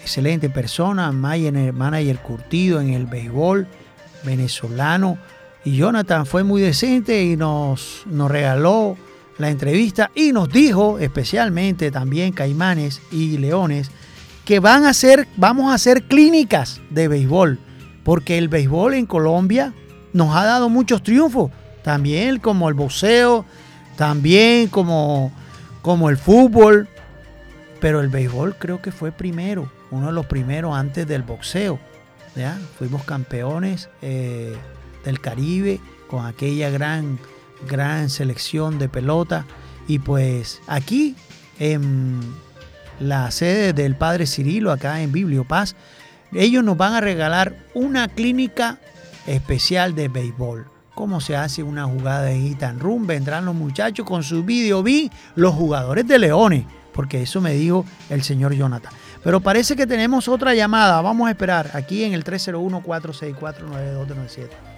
Excelente 0.00 0.48
persona, 0.48 1.12
manager, 1.12 1.74
manager 1.74 2.18
curtido 2.20 2.80
en 2.80 2.94
el 2.94 3.04
béisbol 3.04 3.66
venezolano. 4.24 5.18
Y 5.62 5.76
Jonathan 5.76 6.24
fue 6.24 6.42
muy 6.42 6.62
decente 6.62 7.22
y 7.22 7.36
nos, 7.36 8.04
nos 8.06 8.30
regaló 8.30 8.96
la 9.36 9.50
entrevista 9.50 10.10
y 10.14 10.32
nos 10.32 10.48
dijo, 10.48 10.98
especialmente 10.98 11.90
también 11.90 12.32
Caimanes 12.32 13.02
y 13.12 13.36
Leones, 13.36 13.90
que 14.46 14.58
van 14.58 14.86
a 14.86 14.90
hacer, 14.90 15.28
vamos 15.36 15.70
a 15.70 15.74
hacer 15.74 16.04
clínicas 16.04 16.80
de 16.88 17.08
béisbol, 17.08 17.58
porque 18.04 18.38
el 18.38 18.48
béisbol 18.48 18.94
en 18.94 19.04
Colombia 19.04 19.74
nos 20.14 20.34
ha 20.34 20.46
dado 20.46 20.70
muchos 20.70 21.02
triunfos 21.02 21.50
también 21.86 22.40
como 22.40 22.68
el 22.68 22.74
boxeo, 22.74 23.44
también 23.94 24.66
como, 24.66 25.30
como 25.82 26.10
el 26.10 26.16
fútbol, 26.16 26.88
pero 27.78 28.00
el 28.00 28.08
béisbol 28.08 28.56
creo 28.56 28.82
que 28.82 28.90
fue 28.90 29.12
primero, 29.12 29.70
uno 29.92 30.08
de 30.08 30.12
los 30.12 30.26
primeros 30.26 30.76
antes 30.76 31.06
del 31.06 31.22
boxeo. 31.22 31.78
¿ya? 32.34 32.58
Fuimos 32.76 33.04
campeones 33.04 33.88
eh, 34.02 34.56
del 35.04 35.20
Caribe 35.20 35.78
con 36.08 36.26
aquella 36.26 36.70
gran, 36.70 37.20
gran 37.68 38.10
selección 38.10 38.80
de 38.80 38.88
pelota 38.88 39.46
y 39.86 40.00
pues 40.00 40.60
aquí 40.66 41.14
en 41.60 42.18
la 42.98 43.30
sede 43.30 43.74
del 43.74 43.94
Padre 43.94 44.26
Cirilo, 44.26 44.72
acá 44.72 45.02
en 45.02 45.12
Bibliopaz, 45.12 45.76
ellos 46.32 46.64
nos 46.64 46.76
van 46.76 46.94
a 46.94 47.00
regalar 47.00 47.54
una 47.74 48.08
clínica 48.08 48.80
especial 49.28 49.94
de 49.94 50.08
béisbol 50.08 50.75
cómo 50.96 51.20
se 51.20 51.36
hace 51.36 51.62
una 51.62 51.84
jugada 51.84 52.22
de 52.22 52.56
and 52.62 52.80
run. 52.80 53.06
Vendrán 53.06 53.44
los 53.44 53.54
muchachos 53.54 54.06
con 54.06 54.24
su 54.24 54.42
video, 54.42 54.82
vi 54.82 55.08
los 55.36 55.54
jugadores 55.54 56.08
de 56.08 56.18
Leones, 56.18 56.64
porque 56.92 57.22
eso 57.22 57.40
me 57.40 57.52
dijo 57.52 57.84
el 58.08 58.24
señor 58.24 58.52
Jonathan. 58.54 58.92
Pero 59.22 59.38
parece 59.40 59.76
que 59.76 59.86
tenemos 59.86 60.26
otra 60.26 60.54
llamada. 60.54 61.00
Vamos 61.02 61.28
a 61.28 61.30
esperar 61.30 61.70
aquí 61.74 62.02
en 62.02 62.14
el 62.14 62.24
301-464-9297. 62.24 64.75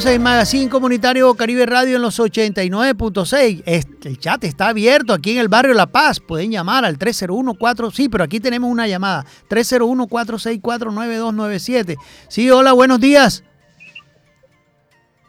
Seguimos 0.00 0.16
en 0.16 0.22
Magazine 0.22 0.70
Comunitario 0.70 1.34
Caribe 1.34 1.66
Radio 1.66 1.96
en 1.96 2.02
los 2.02 2.18
89.6. 2.18 3.62
Este, 3.66 4.08
El 4.08 4.18
chat 4.18 4.42
está 4.44 4.68
abierto 4.68 5.12
aquí 5.12 5.32
en 5.32 5.38
el 5.38 5.48
barrio 5.48 5.74
La 5.74 5.88
Paz. 5.88 6.20
Pueden 6.20 6.50
llamar 6.50 6.86
al 6.86 6.98
301-4... 6.98 7.90
Sí, 7.90 8.08
pero 8.08 8.24
aquí 8.24 8.40
tenemos 8.40 8.70
una 8.70 8.88
llamada. 8.88 9.26
301-464-9297. 9.50 11.98
Sí, 12.28 12.50
hola, 12.50 12.72
buenos 12.72 12.98
días. 12.98 13.44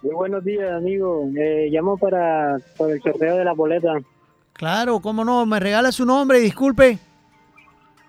Muy 0.03 0.13
buenos 0.13 0.41
días, 0.45 0.71
amigo. 0.71 1.27
Eh, 1.37 1.67
llamo 1.69 1.97
para, 1.97 2.57
para 2.77 2.93
el 2.93 3.01
sorteo 3.01 3.35
de 3.35 3.43
la 3.43 3.51
boleta. 3.51 3.99
Claro, 4.53 5.01
cómo 5.01 5.25
no. 5.25 5.45
Me 5.45 5.59
regala 5.59 5.91
su 5.91 6.05
nombre, 6.05 6.39
disculpe. 6.39 6.97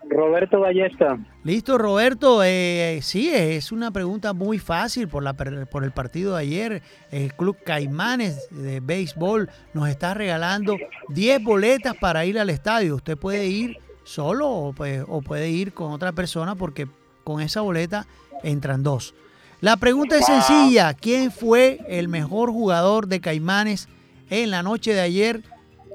Roberto 0.09 0.61
Ballesta. 0.61 1.19
Listo, 1.45 1.79
Roberto. 1.79 2.43
Eh, 2.45 2.99
sí, 3.03 3.31
es 3.33 3.73
una 3.73 3.91
pregunta 3.91 4.33
muy 4.33 4.59
fácil 4.59 5.09
por, 5.09 5.23
la, 5.23 5.35
por 5.35 5.85
el 5.85 5.93
partido 5.93 6.37
de 6.37 6.43
ayer. 6.43 6.83
El 7.11 7.35
Club 7.35 7.57
Caimanes 7.65 8.49
de 8.51 8.81
béisbol 8.81 9.49
nos 9.75 9.89
está 9.89 10.15
regalando 10.15 10.77
10 11.09 11.43
boletas 11.43 11.97
para 11.97 12.25
ir 12.25 12.39
al 12.39 12.51
estadio. 12.51 12.97
Usted 12.97 13.17
puede 13.17 13.47
ir 13.47 13.79
solo 14.05 14.49
o, 14.49 14.73
pues, 14.73 15.05
o 15.09 15.23
puede 15.23 15.51
ir 15.51 15.73
con 15.73 15.93
otra 15.93 16.13
persona 16.13 16.55
porque 16.55 16.87
con 17.25 17.41
esa 17.41 17.61
boleta 17.61 18.07
entran 18.43 18.83
dos. 18.83 19.15
La 19.61 19.77
pregunta 19.77 20.19
es 20.19 20.27
sencilla. 20.27 20.93
¿Quién 20.95 21.31
fue 21.31 21.79
el 21.87 22.09
mejor 22.09 22.51
jugador 22.51 23.07
de 23.07 23.21
Caimanes 23.21 23.89
en 24.29 24.51
la 24.51 24.63
noche 24.63 24.93
de 24.93 25.01
ayer 25.01 25.43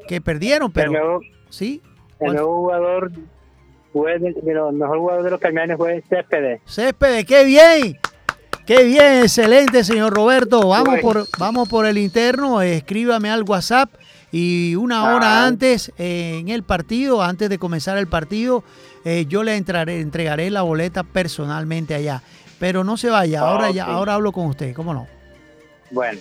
que 0.07 0.21
perdieron? 0.21 0.71
Pero, 0.71 0.91
el, 0.91 0.97
mejor, 0.97 1.25
¿Sí? 1.49 1.81
El 2.19 2.33
nuevo 2.33 2.55
jugador 2.55 3.11
fue 3.97 4.19
de, 4.19 4.33
de 4.33 4.53
los 4.53 4.73
mejores 4.73 4.99
jugadores 4.99 5.25
de 5.25 5.31
los 5.31 5.39
Caimanes 5.39 5.77
fue 5.77 6.03
Céspedes. 6.09 6.61
Céspedes, 6.65 7.25
qué 7.25 7.43
bien. 7.45 7.97
Qué 8.65 8.83
bien, 8.83 9.23
excelente, 9.23 9.83
señor 9.85 10.13
Roberto. 10.13 10.59
Vamos 10.67 10.85
Bueno. 10.87 11.01
por, 11.01 11.25
vamos 11.39 11.69
por 11.69 11.85
el 11.85 11.97
interno, 11.97 12.61
escríbame 12.61 13.29
al 13.29 13.43
WhatsApp 13.43 13.89
y 14.29 14.75
una 14.75 15.15
hora 15.15 15.43
Ah. 15.43 15.45
antes 15.47 15.93
eh, 15.97 16.39
en 16.41 16.49
el 16.49 16.63
partido, 16.63 17.21
antes 17.23 17.49
de 17.49 17.57
comenzar 17.57 17.97
el 17.97 18.07
partido, 18.07 18.65
eh, 19.05 19.25
yo 19.29 19.43
le 19.43 19.55
entraré, 19.55 20.01
entregaré 20.01 20.49
la 20.49 20.63
boleta 20.63 21.03
personalmente 21.03 21.95
allá. 21.95 22.21
Pero 22.59 22.83
no 22.83 22.97
se 22.97 23.09
vaya, 23.09 23.39
ahora 23.41 23.71
ya, 23.71 23.85
ahora 23.85 24.15
hablo 24.15 24.33
con 24.33 24.47
usted, 24.47 24.73
¿cómo 24.73 24.93
no? 24.93 25.07
Bueno. 25.91 26.19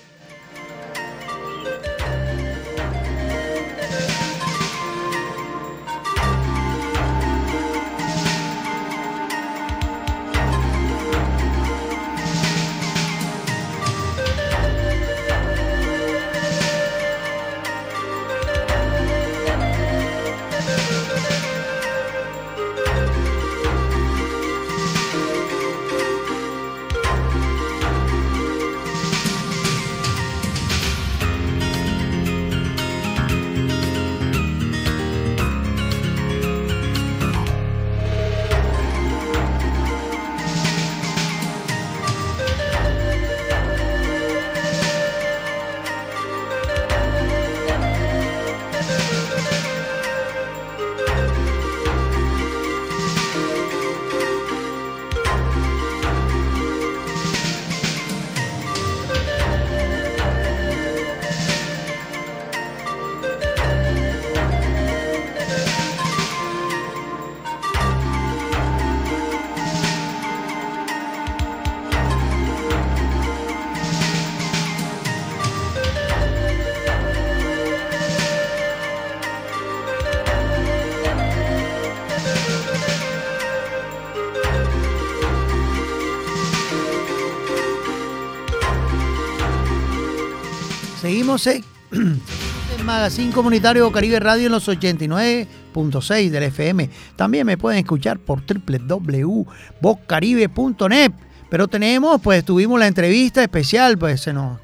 Seguimos 91.26 91.48
Magazine 92.84 93.32
Comunitario 93.32 93.90
Caribe 93.90 94.20
Radio 94.20 94.46
en 94.46 94.52
los 94.52 94.68
89.6 94.68 96.30
del 96.30 96.44
FM. 96.44 96.88
También 97.16 97.44
me 97.44 97.58
pueden 97.58 97.80
escuchar 97.80 98.20
por 98.20 98.44
www.vocaribe.net. 98.46 101.12
Pero 101.50 101.66
tenemos, 101.66 102.20
pues 102.20 102.44
tuvimos 102.44 102.78
la 102.78 102.86
entrevista 102.86 103.42
especial, 103.42 103.98
pues 103.98 104.20
se 104.20 104.32
nos 104.32 104.60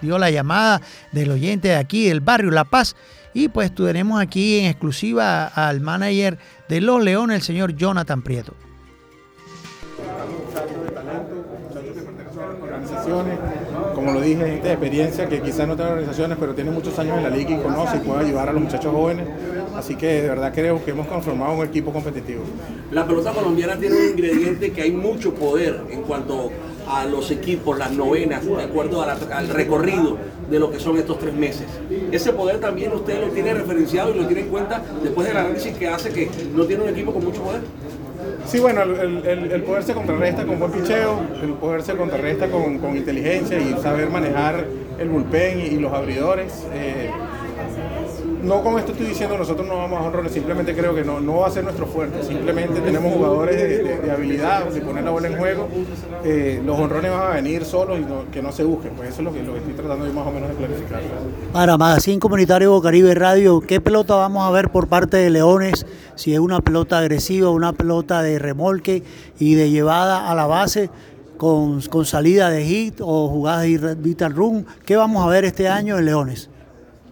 dio 0.00 0.18
la 0.18 0.30
llamada 0.30 0.80
del 1.12 1.32
oyente 1.32 1.68
de 1.68 1.76
aquí, 1.76 2.08
del 2.08 2.22
barrio 2.22 2.50
La 2.50 2.64
Paz. 2.64 2.96
Y 3.34 3.48
pues 3.48 3.74
tenemos 3.74 4.18
aquí 4.18 4.60
en 4.60 4.70
exclusiva 4.70 5.48
al 5.48 5.82
manager 5.82 6.38
de 6.66 6.80
Los 6.80 7.04
Leones, 7.04 7.36
el 7.36 7.42
señor 7.42 7.76
Jonathan 7.76 8.22
Prieto. 8.22 8.54
organizaciones, 12.62 13.38
como 14.06 14.20
lo 14.20 14.24
dije, 14.24 14.46
gente 14.46 14.68
de 14.68 14.72
experiencia 14.74 15.28
que 15.28 15.40
quizás 15.40 15.66
no 15.66 15.74
tienen 15.74 15.94
organizaciones, 15.94 16.38
pero 16.38 16.54
tienen 16.54 16.72
muchos 16.72 16.96
años 17.00 17.16
en 17.16 17.24
la 17.24 17.30
liga 17.30 17.50
y 17.50 17.56
conoce 17.56 17.96
y 17.96 18.00
puede 18.00 18.26
ayudar 18.26 18.48
a 18.48 18.52
los 18.52 18.62
muchachos 18.62 18.94
jóvenes. 18.94 19.26
Así 19.74 19.96
que 19.96 20.22
de 20.22 20.28
verdad 20.28 20.52
creo 20.54 20.82
que 20.84 20.92
hemos 20.92 21.08
conformado 21.08 21.54
un 21.54 21.66
equipo 21.66 21.92
competitivo. 21.92 22.42
La 22.92 23.04
pelota 23.04 23.32
colombiana 23.32 23.76
tiene 23.76 23.96
un 23.96 24.10
ingrediente 24.10 24.70
que 24.70 24.82
hay 24.82 24.92
mucho 24.92 25.34
poder 25.34 25.80
en 25.90 26.02
cuanto 26.02 26.50
a 26.88 27.04
los 27.04 27.32
equipos, 27.32 27.76
las 27.76 27.90
novenas, 27.90 28.46
de 28.46 28.62
acuerdo 28.62 29.02
al 29.02 29.48
recorrido 29.48 30.16
de 30.48 30.60
lo 30.60 30.70
que 30.70 30.78
son 30.78 30.96
estos 30.98 31.18
tres 31.18 31.34
meses. 31.34 31.66
Ese 32.12 32.32
poder 32.32 32.60
también 32.60 32.92
usted 32.92 33.20
lo 33.20 33.32
tiene 33.32 33.54
referenciado 33.54 34.14
y 34.14 34.18
lo 34.18 34.26
tiene 34.26 34.42
en 34.42 34.48
cuenta 34.48 34.82
después 35.02 35.26
del 35.26 35.36
análisis 35.36 35.76
que 35.76 35.88
hace 35.88 36.10
que 36.10 36.30
no 36.54 36.64
tiene 36.64 36.84
un 36.84 36.90
equipo 36.90 37.12
con 37.12 37.24
mucho 37.24 37.42
poder. 37.42 37.62
Sí, 38.46 38.58
bueno, 38.60 38.82
el, 38.82 39.24
el- 39.52 39.62
poder 39.62 39.82
se 39.82 39.92
contrarresta 39.94 40.44
con 40.44 40.58
buen 40.58 40.70
picheo, 40.70 41.20
el 41.42 41.50
poder 41.54 41.82
se 41.82 41.94
contrarresta 41.96 42.48
con, 42.48 42.78
con 42.78 42.96
inteligencia 42.96 43.58
y 43.58 43.74
saber 43.82 44.08
manejar 44.10 44.64
el 44.98 45.08
bullpen 45.08 45.60
y, 45.60 45.70
los 45.78 45.92
abridores. 45.92 46.64
Eh, 46.72 47.10
no 48.42 48.62
con 48.62 48.78
esto 48.78 48.92
estoy 48.92 49.08
diciendo 49.08 49.36
nosotros 49.36 49.66
no 49.66 49.76
vamos 49.78 50.00
a 50.00 50.04
honrones, 50.04 50.30
simplemente 50.30 50.72
creo 50.74 50.94
que 50.94 51.02
no, 51.02 51.20
no 51.20 51.38
va 51.40 51.48
a 51.48 51.50
ser 51.50 51.64
nuestro 51.64 51.86
fuerte. 51.86 52.22
Simplemente 52.22 52.80
tenemos 52.80 53.12
jugadores 53.12 53.56
de, 53.56 53.98
de- 53.98 54.10
habilidad, 54.10 54.66
de 54.66 54.80
poner 54.82 55.02
la 55.02 55.10
bola 55.10 55.26
en 55.28 55.36
juego. 55.36 55.68
Eh, 56.24 56.62
los 56.64 56.78
honrones 56.78 57.10
van 57.10 57.22
a 57.32 57.34
venir 57.34 57.64
solos 57.64 57.98
y 57.98 58.02
no- 58.02 58.30
que 58.30 58.42
no 58.42 58.52
se 58.52 58.62
busquen. 58.62 58.92
Pues 58.92 59.08
eso 59.08 59.18
es 59.18 59.24
lo 59.24 59.32
que, 59.32 59.42
lo 59.42 59.56
estoy 59.56 59.72
tratando 59.72 60.06
yo 60.06 60.12
más 60.12 60.26
o 60.26 60.30
menos 60.30 60.48
de 60.50 60.54
planificar. 60.54 61.00
Para 61.52 61.76
Magazine 61.76 62.20
Comunitario 62.20 62.80
Caribe 62.80 63.14
Radio, 63.14 63.60
¿qué 63.60 63.80
pelota 63.80 64.14
vamos 64.14 64.46
a 64.46 64.50
ver 64.52 64.70
por 64.70 64.86
parte 64.86 65.16
de 65.16 65.30
Leones? 65.30 65.84
Si 66.16 66.32
es 66.32 66.40
una 66.40 66.60
pelota 66.60 66.98
agresiva, 66.98 67.50
una 67.50 67.72
pelota 67.72 68.22
de 68.22 68.38
remolque 68.38 69.02
y 69.38 69.54
de 69.54 69.70
llevada 69.70 70.30
a 70.30 70.34
la 70.34 70.46
base 70.46 70.90
con, 71.36 71.80
con 71.82 72.04
salida 72.06 72.50
de 72.50 72.64
hit 72.64 73.00
o 73.00 73.28
jugadas 73.28 73.62
de 73.64 73.94
vital 73.96 74.34
run. 74.34 74.66
¿Qué 74.84 74.96
vamos 74.96 75.24
a 75.24 75.28
ver 75.28 75.44
este 75.44 75.68
año 75.68 75.98
en 75.98 76.06
Leones? 76.06 76.48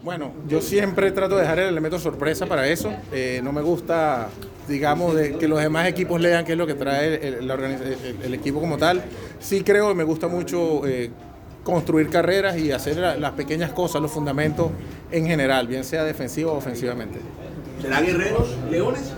Bueno, 0.02 0.32
yo 0.48 0.60
siempre 0.60 1.10
trato 1.12 1.34
de 1.36 1.42
dejar 1.42 1.58
el 1.60 1.68
elemento 1.68 1.98
sorpresa 1.98 2.46
para 2.46 2.66
eso. 2.66 2.92
Eh, 3.12 3.40
no 3.42 3.52
me 3.52 3.62
gusta, 3.62 4.28
digamos, 4.68 5.14
que 5.38 5.48
los 5.48 5.60
demás 5.60 5.86
equipos 5.86 6.20
lean 6.20 6.44
qué 6.44 6.52
es 6.52 6.58
lo 6.58 6.66
que 6.66 6.74
trae 6.74 7.26
el, 7.28 8.34
equipo 8.34 8.60
como 8.60 8.76
tal. 8.76 9.02
Sí 9.40 9.62
creo 9.62 9.88
que 9.88 9.94
me 9.94 10.04
gusta 10.04 10.28
mucho 10.28 10.86
eh, 10.86 11.10
construir 11.62 12.10
carreras 12.10 12.58
y 12.58 12.70
hacer 12.70 12.98
la- 12.98 13.16
las 13.16 13.32
pequeñas 13.32 13.72
cosas, 13.72 14.02
los 14.02 14.10
fundamentos 14.10 14.70
en 15.10 15.26
general, 15.26 15.66
bien 15.68 15.84
sea 15.84 16.04
defensivo 16.04 16.52
o 16.52 16.56
ofensivamente. 16.56 17.20
¿Será 17.84 18.00
guerreros, 18.00 18.48
leones? 18.70 19.12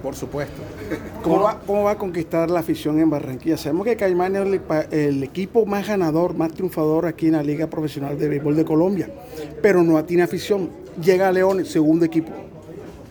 Por 0.00 0.14
supuesto. 0.14 0.62
¿Cómo 1.24 1.40
va, 1.40 1.58
¿Cómo 1.66 1.82
va 1.82 1.90
a 1.90 1.98
conquistar 1.98 2.48
la 2.52 2.60
afición 2.60 3.00
en 3.00 3.10
Barranquilla? 3.10 3.56
Sabemos 3.56 3.84
que 3.84 3.96
Caimán 3.96 4.36
es 4.36 4.60
el, 4.92 5.24
equipo 5.24 5.66
más 5.66 5.88
ganador, 5.88 6.32
más 6.32 6.52
triunfador 6.52 7.06
aquí 7.06 7.26
en 7.26 7.32
la 7.32 7.42
Liga 7.42 7.66
Profesional 7.66 8.16
de 8.16 8.28
Béisbol 8.28 8.54
de 8.54 8.64
Colombia, 8.64 9.08
pero 9.60 9.82
no 9.82 10.04
tiene 10.04 10.22
afición. 10.22 10.70
Llega 11.02 11.26
a 11.26 11.32
Leones, 11.32 11.66
segundo 11.66 12.04
equipo. 12.04 12.30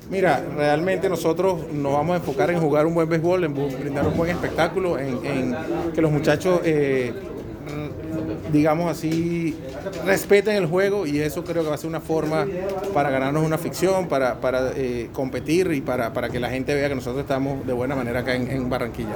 Mira, 0.09 0.45
realmente 0.55 1.09
nosotros 1.09 1.59
nos 1.73 1.91
vamos 1.91 2.13
a 2.13 2.17
enfocar 2.19 2.49
en 2.49 2.61
jugar 2.61 2.85
un 2.85 2.93
buen 2.93 3.09
béisbol, 3.09 3.43
en 3.43 3.53
brindar 3.53 4.07
un 4.07 4.15
buen 4.15 4.31
espectáculo, 4.31 4.97
en, 4.97 5.25
en 5.25 5.55
que 5.93 6.01
los 6.01 6.11
muchachos, 6.11 6.61
eh, 6.63 7.11
digamos 8.51 8.91
así, 8.91 9.55
respeten 10.05 10.55
el 10.55 10.65
juego 10.65 11.05
y 11.05 11.19
eso 11.19 11.43
creo 11.43 11.63
que 11.63 11.69
va 11.69 11.75
a 11.75 11.77
ser 11.77 11.89
una 11.89 12.01
forma 12.01 12.47
para 12.93 13.09
ganarnos 13.09 13.45
una 13.45 13.57
ficción, 13.57 14.07
para, 14.07 14.39
para 14.39 14.71
eh, 14.75 15.09
competir 15.13 15.71
y 15.71 15.81
para, 15.81 16.13
para 16.13 16.29
que 16.29 16.39
la 16.39 16.49
gente 16.49 16.73
vea 16.73 16.89
que 16.89 16.95
nosotros 16.95 17.21
estamos 17.21 17.65
de 17.65 17.73
buena 17.73 17.95
manera 17.95 18.19
acá 18.19 18.35
en, 18.35 18.49
en 18.49 18.69
Barranquilla. 18.69 19.15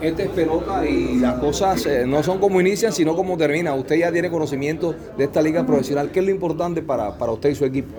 Esta 0.00 0.24
es 0.24 0.28
pelota 0.28 0.86
y 0.86 1.16
las 1.16 1.38
cosas 1.38 1.86
eh, 1.86 2.04
no 2.06 2.22
son 2.22 2.38
como 2.38 2.60
inician, 2.60 2.92
sino 2.92 3.16
como 3.16 3.36
terminan. 3.36 3.78
Usted 3.78 3.96
ya 3.96 4.12
tiene 4.12 4.30
conocimiento 4.30 4.94
de 5.16 5.24
esta 5.24 5.40
liga 5.40 5.64
profesional. 5.64 6.10
¿Qué 6.10 6.20
es 6.20 6.26
lo 6.26 6.30
importante 6.30 6.82
para, 6.82 7.16
para 7.16 7.32
usted 7.32 7.50
y 7.50 7.54
su 7.54 7.64
equipo? 7.64 7.94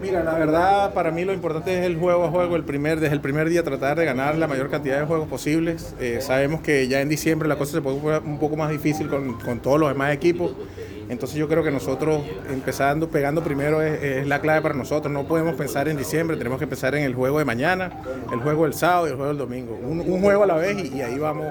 Mira, 0.00 0.22
la 0.22 0.34
verdad 0.34 0.94
para 0.94 1.10
mí 1.10 1.24
lo 1.24 1.32
importante 1.32 1.78
es 1.78 1.84
el 1.86 1.96
juego 1.96 2.24
a 2.24 2.30
juego, 2.30 2.56
el 2.56 2.64
primer, 2.64 3.00
desde 3.00 3.14
el 3.14 3.20
primer 3.20 3.48
día 3.48 3.62
tratar 3.62 3.98
de 3.98 4.04
ganar 4.04 4.36
la 4.36 4.46
mayor 4.46 4.70
cantidad 4.70 5.00
de 5.00 5.06
juegos 5.06 5.28
posibles. 5.28 5.94
Eh, 5.98 6.18
sabemos 6.20 6.60
que 6.60 6.86
ya 6.88 7.00
en 7.00 7.08
diciembre 7.08 7.48
la 7.48 7.56
cosa 7.56 7.72
se 7.72 7.82
pone 7.82 8.18
un 8.18 8.38
poco 8.38 8.56
más 8.56 8.70
difícil 8.70 9.08
con, 9.08 9.34
con 9.40 9.60
todos 9.60 9.80
los 9.80 9.88
demás 9.88 10.12
equipos 10.12 10.52
Entonces 11.08 11.36
yo 11.36 11.48
creo 11.48 11.62
que 11.62 11.70
nosotros 11.70 12.22
empezando, 12.50 13.08
pegando 13.08 13.42
primero 13.42 13.82
es, 13.82 14.02
es, 14.02 14.26
la 14.26 14.40
clave 14.40 14.62
para 14.62 14.74
nosotros. 14.74 15.12
No 15.12 15.24
podemos 15.24 15.54
pensar 15.54 15.88
en 15.88 15.96
diciembre, 15.96 16.36
tenemos 16.36 16.58
que 16.58 16.66
pensar 16.66 16.94
en 16.94 17.04
el 17.04 17.14
juego 17.14 17.38
de 17.38 17.44
mañana, 17.44 18.02
el 18.32 18.40
juego 18.40 18.64
del 18.64 18.74
sábado 18.74 19.06
y 19.06 19.10
el 19.10 19.16
juego 19.16 19.28
del 19.28 19.38
domingo. 19.38 19.78
Un, 19.82 20.00
un 20.00 20.20
juego 20.20 20.42
a 20.42 20.46
la 20.46 20.56
vez 20.56 20.76
y, 20.78 20.96
y 20.96 21.02
ahí 21.02 21.18
vamos 21.18 21.46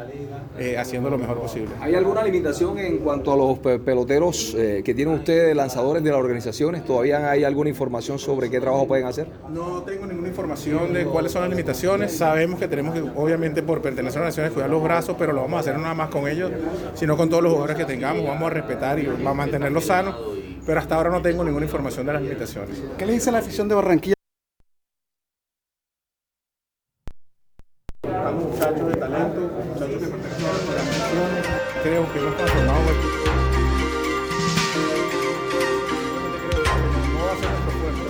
eh, 0.57 0.77
haciendo 0.77 1.09
lo 1.09 1.17
mejor 1.17 1.39
posible. 1.39 1.71
¿Hay 1.81 1.95
alguna 1.95 2.23
limitación 2.23 2.77
en 2.77 2.99
cuanto 2.99 3.33
a 3.33 3.35
los 3.35 3.59
pe 3.59 3.79
peloteros 3.79 4.55
eh, 4.57 4.81
que 4.85 4.93
tienen 4.93 5.15
ustedes, 5.15 5.55
lanzadores 5.55 6.03
de 6.03 6.09
las 6.11 6.19
organizaciones? 6.19 6.85
¿Todavía 6.85 7.29
hay 7.29 7.43
alguna 7.43 7.69
información 7.69 8.19
sobre 8.19 8.49
qué 8.49 8.59
trabajo 8.59 8.87
pueden 8.87 9.05
hacer? 9.05 9.27
No 9.49 9.83
tengo 9.83 10.05
ninguna 10.05 10.29
información 10.29 10.93
de 10.93 11.05
cuáles 11.05 11.31
son 11.31 11.41
las 11.41 11.49
limitaciones. 11.49 12.15
Sabemos 12.15 12.59
que 12.59 12.67
tenemos 12.67 12.93
que, 12.93 13.01
obviamente, 13.01 13.63
por 13.63 13.81
pertenecer 13.81 14.21
a 14.21 14.25
las 14.25 14.33
naciones, 14.33 14.53
cuidar 14.53 14.69
los 14.69 14.81
brazos, 14.81 15.15
pero 15.19 15.33
lo 15.33 15.41
vamos 15.41 15.57
a 15.57 15.59
hacer 15.59 15.75
no 15.75 15.81
nada 15.81 15.93
más 15.93 16.09
con 16.09 16.27
ellos, 16.27 16.51
sino 16.93 17.17
con 17.17 17.29
todos 17.29 17.43
los 17.43 17.51
jugadores 17.51 17.77
que 17.77 17.85
tengamos. 17.85 18.25
Vamos 18.25 18.49
a 18.49 18.53
respetar 18.53 18.97
y 18.99 19.07
vamos 19.07 19.44
a 19.44 19.44
mantenerlos 19.45 19.85
sanos, 19.85 20.15
pero 20.65 20.79
hasta 20.79 20.95
ahora 20.95 21.09
no 21.11 21.21
tengo 21.21 21.43
ninguna 21.43 21.65
información 21.65 22.05
de 22.05 22.13
las 22.13 22.21
limitaciones. 22.21 22.81
¿Qué 22.97 23.05
le 23.05 23.13
dice 23.13 23.31
la 23.31 23.39
afición 23.39 23.67
de 23.67 23.75
Barranquilla? 23.75 24.15
Estamos 28.03 28.43
muchachos 28.43 28.87
de 28.87 28.95
talento, 28.95 29.41
muchachos 29.41 30.01
que 30.01 30.07
pertenecen 30.07 30.45
a. 30.45 31.83
Creo 31.83 32.11
que 32.11 32.19
hemos 32.19 32.37
transformado 32.37 32.79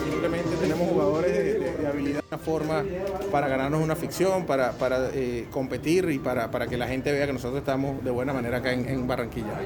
simplemente 0.05 0.55
tenemos 0.55 0.89
jugadores 0.89 1.33
de, 1.33 1.59
de, 1.59 1.77
de 1.77 1.87
habilidad, 1.87 2.23
una 2.29 2.37
forma 2.37 2.83
para 3.31 3.47
ganarnos 3.49 3.81
una 3.81 3.95
ficción, 3.95 4.45
para, 4.45 4.71
para 4.71 5.09
eh, 5.13 5.47
competir 5.51 6.09
y 6.09 6.19
para, 6.19 6.49
para 6.49 6.67
que 6.67 6.77
la 6.77 6.87
gente 6.87 7.11
vea 7.11 7.27
que 7.27 7.33
nosotros 7.33 7.59
estamos 7.59 8.03
de 8.03 8.11
buena 8.11 8.31
manera 8.33 8.57
acá 8.57 8.71
en, 8.71 8.87
en 8.87 9.05
Barranquilla. 9.05 9.59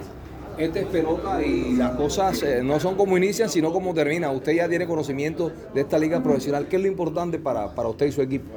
Este 0.60 0.82
es 0.82 0.88
pelota 0.88 1.42
y 1.42 1.78
las 1.78 1.92
cosas 1.92 2.44
eh, 2.44 2.60
no 2.62 2.82
son 2.82 2.96
como 2.96 3.16
inician, 3.16 3.48
sino 3.48 3.72
como 3.72 3.94
terminan. 3.94 4.36
Usted 4.36 4.52
ya 4.52 4.68
tiene 4.68 4.86
conocimiento 4.86 5.54
de 5.74 5.80
esta 5.80 5.98
liga 5.98 6.22
profesional. 6.22 6.68
¿Qué 6.68 6.76
es 6.76 6.82
lo 6.82 6.90
importante 6.90 7.40
para, 7.40 7.74
para 7.74 7.88
usted 7.88 8.08
y 8.08 8.12
su 8.12 8.22
equipo? 8.22 8.50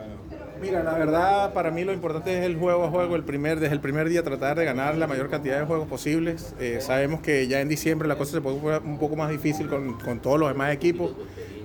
Mira, 0.60 0.82
la 0.82 0.94
verdad 0.94 1.52
para 1.54 1.70
mí 1.70 1.84
lo 1.84 1.92
importante 1.92 2.36
es 2.36 2.44
el 2.44 2.56
juego 2.56 2.84
a 2.84 2.90
juego, 2.90 3.14
el 3.14 3.22
primer, 3.22 3.60
desde 3.60 3.74
el 3.74 3.80
primer 3.80 4.08
día 4.08 4.24
tratar 4.24 4.58
de 4.58 4.64
ganar 4.64 4.96
la 4.96 5.06
mayor 5.06 5.30
cantidad 5.30 5.60
de 5.60 5.64
juegos 5.64 5.86
posibles. 5.86 6.56
Eh, 6.58 6.78
sabemos 6.80 7.20
que 7.20 7.46
ya 7.46 7.60
en 7.60 7.68
diciembre 7.68 8.08
la 8.08 8.16
cosa 8.16 8.32
se 8.32 8.40
pone 8.40 8.58
un 8.78 8.98
poco 8.98 9.14
más 9.14 9.30
difícil 9.30 9.68
con, 9.68 9.94
con 10.00 10.20
todos 10.20 10.40
los 10.40 10.48
demás 10.48 10.74
equipos. 10.74 11.12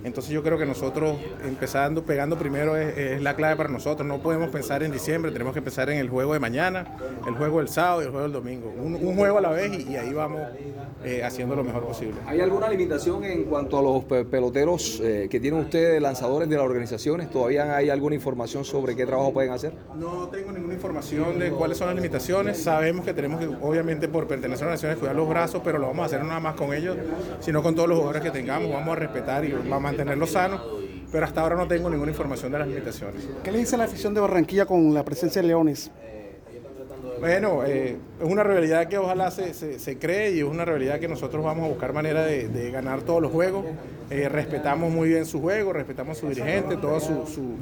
Entonces 0.07 0.31
yo 0.31 0.43
creo 0.43 0.57
que 0.57 0.65
nosotros 0.65 1.17
empezando, 1.43 2.03
pegando 2.03 2.37
primero 2.37 2.75
es, 2.75 2.97
es, 2.97 3.21
la 3.21 3.35
clave 3.35 3.55
para 3.55 3.69
nosotros. 3.69 4.07
No 4.07 4.19
podemos 4.19 4.49
pensar 4.49 4.83
en 4.83 4.91
diciembre, 4.91 5.31
tenemos 5.31 5.53
que 5.53 5.61
pensar 5.61 5.89
en 5.89 5.99
el 5.99 6.09
juego 6.09 6.33
de 6.33 6.39
mañana, 6.39 6.97
el 7.27 7.35
juego 7.35 7.59
del 7.59 7.67
sábado 7.67 8.01
y 8.01 8.05
el 8.05 8.11
juego 8.11 8.23
del 8.23 8.33
domingo. 8.33 8.73
Un, 8.77 8.95
un 8.95 9.15
juego 9.15 9.37
a 9.37 9.41
la 9.41 9.51
vez 9.51 9.71
y, 9.73 9.91
y 9.91 9.95
ahí 9.97 10.13
vamos 10.13 10.41
eh, 11.03 11.23
haciendo 11.23 11.55
lo 11.55 11.63
mejor 11.63 11.85
posible. 11.85 12.15
¿Hay 12.25 12.41
alguna 12.41 12.69
limitación 12.69 13.23
en 13.23 13.43
cuanto 13.43 13.77
a 13.77 13.81
los 13.81 14.03
pe 14.05 14.25
peloteros 14.25 14.99
eh, 15.03 15.27
que 15.29 15.39
tienen 15.39 15.59
ustedes, 15.59 16.01
lanzadores 16.01 16.49
de 16.49 16.55
las 16.55 16.65
organizaciones? 16.65 17.29
¿Todavía 17.29 17.75
hay 17.75 17.89
alguna 17.89 18.15
información 18.15 18.65
sobre 18.65 18.95
qué 18.95 19.05
trabajo 19.05 19.33
pueden 19.33 19.51
hacer? 19.51 19.73
No 19.95 20.27
tengo 20.29 20.51
ninguna 20.51 20.73
información 20.73 21.37
de 21.39 21.51
cuáles 21.51 21.77
son 21.77 21.87
las 21.87 21.95
limitaciones. 21.95 22.61
Sabemos 22.61 23.05
que 23.05 23.13
tenemos 23.13 23.39
que, 23.39 23.47
obviamente, 23.61 24.07
por 24.07 24.27
pertenecer 24.27 24.67
a 24.67 24.71
las 24.71 24.77
naciones, 24.81 24.97
cuidar 24.97 25.15
los 25.15 25.29
brazos, 25.29 25.61
pero 25.63 25.77
lo 25.77 25.87
vamos 25.87 26.03
a 26.03 26.05
hacer 26.05 26.21
no 26.21 26.27
nada 26.27 26.39
más 26.39 26.55
con 26.55 26.73
ellos, 26.73 26.97
sino 27.39 27.61
con 27.61 27.75
todos 27.75 27.87
los 27.89 27.97
jugadores 27.97 28.23
que 28.23 28.31
tengamos. 28.31 28.71
Vamos 28.71 28.95
a 28.95 28.99
respetar 28.99 29.45
y 29.45 29.51
vamos 29.51 29.91
a 29.91 29.95
mantenerlos 29.97 30.31
sanos, 30.31 30.61
pero 31.11 31.25
hasta 31.25 31.41
ahora 31.41 31.55
no 31.55 31.67
tengo 31.67 31.89
ninguna 31.89 32.11
información 32.11 32.51
de 32.51 32.59
las 32.59 32.67
limitaciones. 32.67 33.27
¿Qué 33.43 33.51
le 33.51 33.59
dice 33.59 33.77
la 33.77 33.85
afición 33.85 34.13
de 34.13 34.21
Barranquilla 34.21 34.65
con 34.65 34.93
la 34.93 35.03
presencia 35.03 35.41
de 35.41 35.47
Leones? 35.47 35.91
Bueno, 37.19 37.63
eh, 37.65 37.97
es 38.19 38.31
una 38.31 38.43
realidad 38.43 38.87
que 38.87 38.99
ojalá 38.99 39.31
se, 39.31 39.55
se, 39.55 39.79
se, 39.79 39.97
cree 39.97 40.33
y 40.33 40.39
es 40.39 40.43
una 40.43 40.65
realidad 40.65 40.99
que 40.99 41.07
nosotros 41.07 41.43
vamos 41.43 41.65
a 41.65 41.69
buscar 41.69 41.91
manera 41.91 42.23
de, 42.23 42.47
de 42.47 42.69
ganar 42.69 43.01
todos 43.01 43.23
los 43.23 43.31
juegos. 43.31 43.65
Eh, 44.11 44.29
respetamos 44.29 44.91
muy 44.91 45.09
bien 45.09 45.25
su 45.25 45.41
juego, 45.41 45.73
respetamos 45.73 46.15
a 46.15 46.21
su 46.21 46.29
dirigente, 46.29 46.77
toda 46.77 46.99
su, 46.99 47.25
su, 47.25 47.55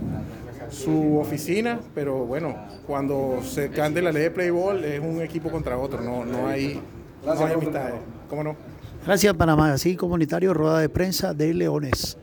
su, 0.70 1.20
oficina, 1.20 1.80
pero 1.94 2.26
bueno, 2.26 2.54
cuando 2.86 3.40
se 3.44 3.70
cante 3.70 4.02
la 4.02 4.12
ley 4.12 4.24
de 4.24 4.32
Playball 4.32 4.84
es 4.84 5.00
un 5.00 5.22
equipo 5.22 5.50
contra 5.50 5.78
otro, 5.78 6.02
no, 6.02 6.26
no 6.26 6.48
hay, 6.48 6.82
no 7.26 7.32
hay 7.32 7.54
amistades. 7.54 7.96
¿Cómo 8.30 8.44
no? 8.44 8.58
Gracias 9.06 9.34
para 9.36 9.56
Magazine 9.56 9.96
Comunitario, 9.96 10.54
Rueda 10.54 10.80
de 10.80 10.90
Prensa 10.90 11.34
de 11.34 11.54
Leones. 11.54 12.18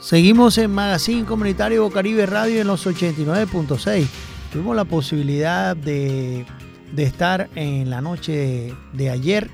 Seguimos 0.00 0.58
en 0.58 0.70
Magazine 0.70 1.24
Comunitario 1.24 1.82
Bocaribe 1.82 2.26
Radio 2.26 2.60
en 2.60 2.66
los 2.66 2.86
89.6. 2.86 4.06
Tuvimos 4.52 4.74
la 4.74 4.84
posibilidad 4.84 5.76
de, 5.76 6.46
de, 6.92 7.02
estar 7.02 7.48
en 7.54 7.90
la 7.90 8.00
noche 8.00 8.32
de, 8.32 8.74
de 8.94 9.10
ayer 9.10 9.50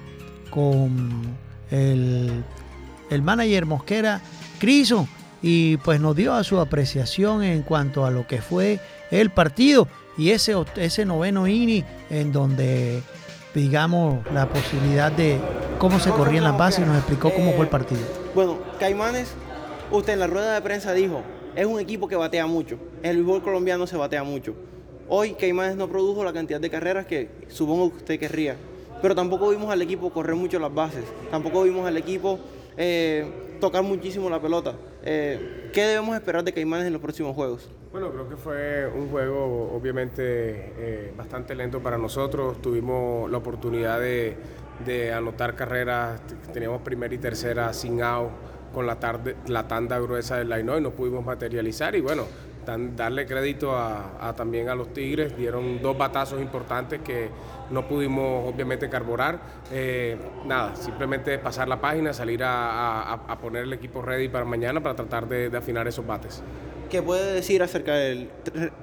con 0.51 1.37
el, 1.71 2.45
el, 3.11 3.23
manager 3.23 3.67
Mosquera, 3.67 4.23
Criso, 4.59 5.09
y 5.43 5.77
pues 5.79 6.01
nos 6.01 6.17
dio 6.17 6.33
a 6.33 6.45
su 6.45 6.59
apreciación 6.61 7.43
en 7.43 7.63
cuanto 7.63 8.07
a 8.07 8.11
lo 8.11 8.27
que 8.27 8.41
fue 8.41 8.81
el 9.11 9.31
partido 9.31 9.89
y 10.17 10.31
ese, 10.31 10.55
ese 10.77 11.05
noveno 11.05 11.47
inning 11.47 11.85
en 12.09 12.33
donde 12.33 13.03
digamos 13.57 14.25
la 14.33 14.49
posibilidad 14.49 15.11
de 15.11 15.41
cómo 15.81 15.99
se 15.99 16.11
corrían 16.11 16.45
las 16.45 16.57
bases 16.57 16.85
y 16.85 16.89
nos 16.89 16.99
explicó 16.99 17.33
cómo 17.35 17.53
fue 17.53 17.65
el 17.65 17.71
partido. 17.71 18.03
Bueno, 18.35 18.59
Caimanes 18.79 19.35
Usted 19.91 20.15
en 20.15 20.19
la 20.19 20.27
rueda 20.27 20.55
de 20.55 20.61
prensa 20.63 20.93
dijo, 20.93 21.23
es 21.55 21.65
un 21.65 21.79
equipo 21.79 22.09
que 22.09 22.17
batea 22.17 22.47
mucho. 22.47 22.77
En 23.05 23.11
el 23.11 23.17
béisbol 23.19 23.43
colombiano 23.43 23.87
se 23.87 23.97
batea 23.97 24.25
mucho. 24.25 24.55
Hoy 25.09 25.35
Caimanes 25.35 25.77
no 25.77 25.89
produjo 25.89 26.25
la 26.25 26.33
cantidad 26.33 26.61
de 26.61 26.69
carreras 26.69 27.07
que 27.07 27.29
supongo 27.47 27.91
que 27.91 27.97
usted 27.99 28.19
querría. 28.19 28.57
Pero 29.01 29.15
tampoco 29.15 29.49
vimos 29.51 29.71
al 29.71 29.81
equipo 29.83 30.11
correr 30.11 30.35
mucho 30.35 30.59
las 30.59 30.75
bases. 30.75 31.05
Tampoco 31.31 31.63
vimos 31.63 31.87
al 31.87 31.97
equipo 31.97 32.41
eh, 32.77 33.31
tocar 33.61 33.85
muchísimo 33.85 34.29
la 34.29 34.43
pelota. 34.43 34.75
Eh, 35.05 35.71
¿Qué 35.73 35.83
debemos 35.83 36.17
esperar 36.17 36.43
de 36.43 36.53
Caimanes 36.53 36.89
en 36.89 36.93
los 36.93 37.01
próximos 37.01 37.37
juegos? 37.37 37.69
Bueno, 37.99 38.13
creo 38.13 38.29
que 38.29 38.37
fue 38.37 38.87
un 38.87 39.09
juego 39.09 39.73
obviamente 39.75 40.21
eh, 40.21 41.15
bastante 41.17 41.55
lento 41.55 41.81
para 41.81 41.97
nosotros. 41.97 42.61
Tuvimos 42.61 43.31
la 43.31 43.39
oportunidad 43.39 43.99
de, 43.99 45.15
anotar 45.15 45.55
carreras. 45.55 46.21
Teníamos 46.53 46.83
primera 46.83 47.15
y 47.15 47.17
tercera 47.17 47.73
sin 47.73 48.03
out 48.03 48.29
con 48.75 48.87
la, 48.87 48.97
tarde, 48.97 49.37
la 49.47 49.67
tanda 49.67 49.99
gruesa 49.99 50.37
del 50.37 50.51
line 50.51 50.77
y 50.77 50.81
no 50.83 50.91
pudimos 50.91 51.25
materializar 51.25 51.95
y 51.95 52.03
bueno, 52.03 52.25
darle 52.95 53.25
crédito 53.25 53.75
también 54.37 54.69
a 54.69 54.75
los 54.75 54.93
Tigres, 54.93 55.35
dieron 55.35 55.81
dos 55.81 55.97
batazos 55.97 56.43
importantes 56.43 57.01
que 57.01 57.31
no 57.71 57.89
pudimos 57.89 58.53
obviamente 58.53 58.91
carburar. 58.91 59.41
Eh, 59.73 60.19
nada, 60.45 60.77
simplemente 60.77 61.39
pasar 61.39 61.67
la 61.67 61.81
página, 61.81 62.13
salir 62.13 62.43
a, 62.45 63.39
poner 63.41 63.63
el 63.63 63.73
equipo 63.73 64.03
ready 64.03 64.29
para 64.29 64.45
mañana 64.45 64.83
para 64.83 64.95
tratar 64.95 65.27
de 65.27 65.57
afinar 65.57 65.89
esos 65.89 66.07
bates. 66.07 66.43
¿Qué 66.91 67.03
puede 67.03 67.33
decir 67.33 67.63
acerca 67.63 67.95
del, 67.95 68.31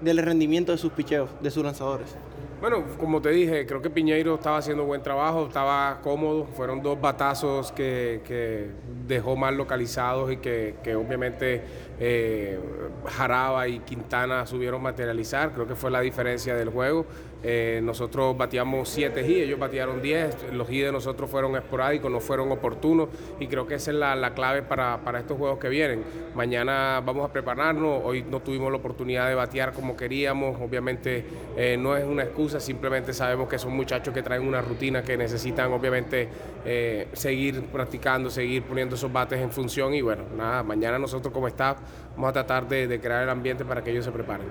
del 0.01 0.17
rendimiento 0.17 0.71
de 0.71 0.77
sus 0.77 0.91
picheos, 0.91 1.29
de 1.41 1.51
sus 1.51 1.63
lanzadores? 1.63 2.15
Bueno, 2.63 2.85
como 2.97 3.21
te 3.21 3.29
dije, 3.29 3.65
creo 3.65 3.81
que 3.81 3.89
Piñeiro 3.89 4.35
estaba 4.35 4.57
haciendo 4.57 4.85
buen 4.85 5.03
trabajo, 5.03 5.47
estaba 5.47 5.99
cómodo, 6.01 6.45
fueron 6.45 6.81
dos 6.81 6.99
batazos 7.01 7.73
que, 7.73 8.21
que 8.25 8.69
dejó 9.05 9.35
mal 9.35 9.57
localizados 9.57 10.31
y 10.31 10.37
que, 10.37 10.75
que 10.81 10.95
obviamente 10.95 11.61
eh, 11.99 12.57
Jaraba 13.05 13.67
y 13.67 13.79
Quintana 13.79 14.45
subieron 14.45 14.81
materializar, 14.81 15.51
creo 15.51 15.67
que 15.67 15.75
fue 15.75 15.91
la 15.91 15.99
diferencia 15.99 16.55
del 16.55 16.69
juego. 16.69 17.05
Eh, 17.43 17.81
nosotros 17.83 18.37
bateamos 18.37 18.87
7 18.87 19.25
G, 19.25 19.43
ellos 19.43 19.59
batearon 19.59 20.01
10, 20.01 20.53
los 20.53 20.69
G 20.69 20.85
de 20.85 20.91
nosotros 20.93 21.29
fueron 21.29 21.55
esporádicos, 21.57 22.09
no 22.09 22.21
fueron 22.21 22.49
oportunos 22.53 23.09
y 23.37 23.47
creo 23.47 23.67
que 23.67 23.75
esa 23.75 23.91
es 23.91 23.97
la, 23.97 24.15
la 24.15 24.33
clave 24.33 24.61
para, 24.61 24.99
para, 25.03 25.19
estos 25.19 25.37
juegos 25.37 25.59
que 25.59 25.67
vienen. 25.67 26.03
Mañana 26.35 27.01
vamos 27.05 27.29
a 27.29 27.33
prepararnos, 27.33 28.01
hoy 28.05 28.23
no 28.23 28.39
tuvimos 28.39 28.71
la 28.71 28.77
oportunidad 28.77 29.27
de 29.27 29.35
batear 29.35 29.73
como 29.73 29.97
queríamos, 29.97 30.57
obviamente 30.61 31.25
eh, 31.57 31.75
no 31.77 31.97
es 31.97 32.05
una 32.05 32.23
excusa, 32.23 32.61
simplemente 32.61 33.13
sabemos 33.13 33.49
que 33.49 33.59
son 33.59 33.75
muchachos 33.75 34.13
que 34.13 34.23
traen 34.23 34.47
una 34.47 34.61
rutina 34.61 35.03
que 35.03 35.17
necesitan 35.17 35.73
obviamente 35.73 36.29
eh, 36.65 37.09
seguir 37.11 37.61
practicando, 37.63 38.29
seguir 38.29 38.63
poniendo 38.63 38.95
esos 38.95 39.11
bates 39.11 39.39
en 39.41 39.51
función 39.51 39.93
y 39.93 40.01
bueno, 40.01 40.23
nada, 40.37 40.63
mañana 40.63 40.97
nosotros 40.97 41.33
como 41.33 41.49
staff 41.49 41.77
vamos 42.15 42.29
a 42.29 42.33
tratar 42.33 42.67
de, 42.67 42.99
crear 43.01 43.23
el 43.23 43.29
ambiente 43.29 43.65
para 43.65 43.83
que 43.83 43.91
ellos 43.91 44.05
se 44.05 44.11
preparen. 44.11 44.47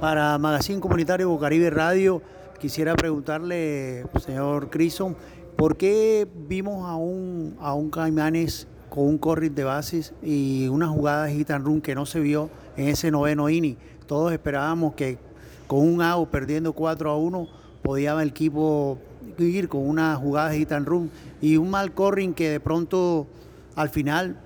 Para 0.00 0.38
Magazine 0.38 0.80
Comunitario 0.80 1.28
Bocaribe 1.28 1.70
Radio, 1.70 2.13
quisiera 2.60 2.94
preguntarle, 2.94 4.06
señor 4.24 4.70
Crison, 4.70 5.16
¿por 5.56 5.76
qué 5.76 6.26
vimos 6.48 6.88
a 6.88 6.96
un, 6.96 7.56
a 7.60 7.74
un 7.74 7.90
Caimanes 7.90 8.66
con 8.90 9.06
un 9.06 9.18
corrit 9.18 9.54
de 9.54 9.64
bases 9.64 10.14
y 10.22 10.68
una 10.68 10.88
jugada 10.88 11.24
de 11.24 11.34
hit 11.34 11.50
and 11.50 11.66
run 11.66 11.80
que 11.80 11.94
no 11.94 12.06
se 12.06 12.20
vio 12.20 12.50
en 12.76 12.88
ese 12.88 13.10
noveno 13.10 13.48
inning? 13.48 13.76
Todos 14.06 14.32
esperábamos 14.32 14.94
que 14.94 15.18
con 15.66 15.80
un 15.80 16.02
out 16.02 16.28
perdiendo 16.28 16.72
4 16.72 17.10
a 17.10 17.16
1 17.16 17.48
podía 17.82 18.20
el 18.20 18.28
equipo 18.28 18.98
ir 19.38 19.68
con 19.68 19.86
una 19.86 20.16
jugada 20.16 20.50
de 20.50 20.58
hit 20.58 20.72
and 20.72 20.86
run 20.86 21.10
y 21.40 21.56
un 21.56 21.70
mal 21.70 21.92
corring 21.92 22.34
que 22.34 22.50
de 22.50 22.60
pronto 22.60 23.26
al 23.74 23.88
final 23.88 24.36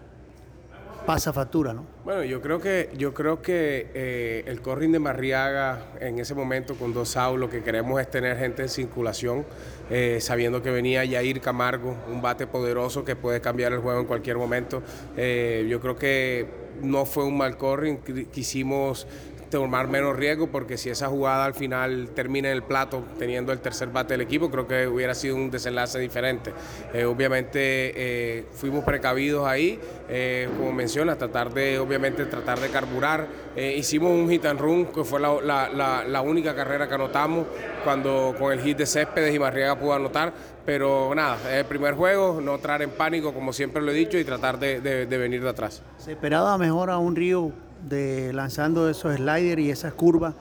pasa 1.09 1.33
factura, 1.33 1.73
¿no? 1.73 1.87
Bueno, 2.05 2.23
yo 2.23 2.43
creo 2.43 2.61
que, 2.61 2.91
yo 2.99 3.15
creo 3.15 3.41
que 3.41 3.87
eh, 3.95 4.45
el 4.47 4.61
corring 4.61 4.93
de 4.93 4.99
Marriaga 4.99 5.87
en 6.01 6.19
ese 6.19 6.35
momento 6.35 6.75
con 6.75 6.93
dos 6.93 7.17
outs, 7.17 7.41
lo 7.41 7.49
que 7.49 7.63
queremos 7.63 7.99
es 7.99 8.11
tener 8.11 8.37
gente 8.37 8.61
en 8.61 8.69
circulación, 8.69 9.47
eh, 9.89 10.19
sabiendo 10.21 10.61
que 10.61 10.71
venía 10.71 11.07
Yair 11.07 11.41
Camargo, 11.41 11.97
un 12.13 12.21
bate 12.21 12.47
poderoso 12.47 13.07
que 13.07 13.17
puede 13.17 13.41
cambiar 13.41 13.73
el 13.73 13.79
juego 13.79 14.01
en 14.01 14.07
cualquier 14.07 14.37
momento. 14.37 14.83
Eh, 15.17 15.67
yo 15.71 15.81
creo 15.81 15.97
que 15.97 16.47
no 16.83 17.07
fue 17.07 17.25
un 17.25 17.39
mal 17.39 17.57
corring, 17.57 18.01
quisimos 18.31 19.07
tomar 19.51 19.89
menos 19.89 20.17
riesgo 20.17 20.49
porque 20.49 20.77
si 20.77 20.91
esa 20.91 21.09
jugada 21.09 21.45
al 21.45 21.55
final 21.55 22.11
termina 22.15 22.49
en 22.49 22.57
el 22.57 22.63
plato 22.63 23.03
teniendo 23.19 23.53
el 23.53 23.61
tercer 23.61 23.89
bate 23.89 24.15
del 24.15 24.21
equipo, 24.21 24.51
creo 24.51 24.67
que 24.67 24.87
hubiera 24.87 25.15
sido 25.15 25.37
un 25.37 25.51
desenlace 25.51 25.99
diferente. 25.99 26.53
Eh, 26.93 27.05
obviamente 27.05 27.59
eh, 27.61 28.47
fuimos 28.53 28.85
precavidos 28.85 29.47
ahí, 29.47 29.81
eh, 30.09 30.49
como 30.57 30.73
menciona, 30.73 31.17
tratar 31.17 31.53
de, 31.53 31.79
obviamente, 31.79 32.27
tratar 32.27 32.61
de 32.61 32.69
carburar. 32.69 33.27
hicimos 33.57 34.13
un 34.13 34.29
hit 34.29 34.45
and 34.45 34.61
run, 34.61 34.87
que 34.87 35.05
fue 35.05 35.21
la, 35.21 36.23
única 36.23 36.55
carrera 36.55 36.89
que 36.89 36.95
anotamos 36.95 37.47
cuando 37.85 38.35
con 38.39 38.53
el 38.53 38.61
hit 38.61 38.79
de 38.79 38.87
Céspedes 38.87 39.35
y 39.35 39.39
Marriaga 39.39 39.79
pudo 39.79 39.95
anotar, 39.95 40.33
pero 40.65 41.15
nada, 41.15 41.39
el 41.57 41.65
primer 41.65 41.95
juego, 41.95 42.41
no 42.43 42.57
entrar 42.57 42.83
en 42.83 42.91
pánico, 42.91 43.33
como 43.33 43.53
siempre 43.53 43.83
lo 43.83 43.91
he 43.91 43.95
dicho, 43.95 44.19
y 44.19 44.25
tratar 44.25 44.59
de, 44.59 44.81
de 44.81 45.19
venir 45.19 45.43
de 45.43 45.49
atrás. 45.49 45.83
¿Se 45.97 46.13
esperaba 46.13 46.59
mejor 46.59 46.91
a 46.91 46.99
un 46.99 47.17
Río 47.17 47.53
de 47.83 48.33
lanzando 48.33 48.89
esos 48.89 49.16
sliders 49.16 49.61
y 49.61 49.70
esas 49.70 49.95
curvas 49.95 50.35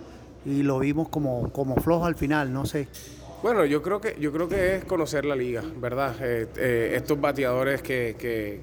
y 0.46 0.64
lo 0.64 0.80
vimos 0.80 1.10
como, 1.10 1.52
como 1.52 1.76
flojo 1.76 2.06
al 2.06 2.16
final, 2.16 2.54
no 2.54 2.66
sé. 2.66 2.88
Bueno, 3.44 3.66
yo 3.66 3.84
creo 3.84 4.02
que 4.02 4.16
yo 4.20 4.32
creo 4.32 4.50
que 4.50 4.78
es 4.78 4.86
conocer 4.86 5.24
la 5.24 5.36
liga, 5.36 5.62
¿verdad? 5.80 6.16
Eh, 6.22 6.48
eh, 6.58 6.94
estos 6.96 7.22
bateadores 7.22 7.84
que, 7.84 8.16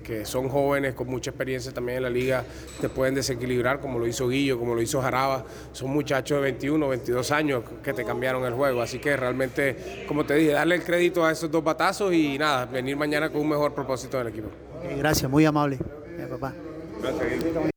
que, 0.03 0.27
son 0.27 0.49
jóvenes 0.49 0.95
con 0.95 1.09
mucha 1.09 1.31
experiencia 1.31 1.72
también 1.72 1.99
en 1.99 2.03
la 2.03 2.11
liga 2.11 2.45
te 2.81 2.89
pueden 2.89 3.14
desequilibrar, 3.14 3.79
como 3.79 4.01
lo 4.01 4.07
hizo 4.07 4.29
Guillo, 4.29 4.59
como 4.59 4.75
lo 4.75 4.83
hizo 4.83 5.01
Jaraba. 5.01 5.45
Son 5.70 5.91
muchachos 5.91 6.39
de 6.39 6.43
21, 6.43 6.89
22 6.89 7.31
años 7.31 7.62
que 7.85 7.93
te 7.93 8.05
cambiaron 8.05 8.45
el 8.47 8.55
juego. 8.55 8.83
Así 8.83 8.99
que 8.99 9.16
realmente, 9.16 10.05
como 10.09 10.27
te 10.27 10.35
dije, 10.35 10.53
darle 10.53 10.75
el 10.75 10.83
crédito 10.83 11.25
a 11.25 11.31
esos 11.31 11.49
dos 11.53 11.62
batazos 11.62 12.12
y 12.12 12.37
nada, 12.37 12.66
venir 12.66 12.97
mañana 12.97 13.31
con 13.31 13.43
un 13.43 13.51
mejor 13.51 13.75
propósito 13.75 14.18
del 14.18 14.29
equipo. 14.29 14.49
gracias, 14.99 15.31
muy 15.31 15.45
amable, 15.45 15.79
papá. 16.29 16.53
Gracias. 17.01 17.74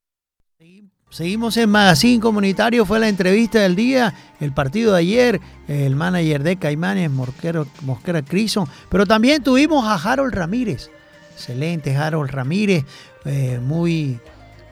Seguimos 1.09 1.55
en 1.55 1.69
Magazine 1.69 2.19
Comunitario, 2.19 2.85
fue 2.85 2.99
la 2.99 3.07
entrevista 3.07 3.59
del 3.59 3.77
día, 3.77 4.13
el 4.41 4.51
partido 4.51 4.91
de 4.91 4.99
ayer, 4.99 5.41
el 5.69 5.95
manager 5.95 6.43
de 6.43 6.57
Caimanes, 6.57 7.09
Mosquera, 7.09 7.63
Mosquera 7.83 8.21
Crison, 8.21 8.67
pero 8.89 9.05
también 9.05 9.41
tuvimos 9.41 9.85
a 9.85 9.95
Harold 9.95 10.33
Ramírez, 10.33 10.91
excelente 11.33 11.95
Harold 11.95 12.29
Ramírez, 12.29 12.83
eh, 13.23 13.57
muy, 13.63 14.19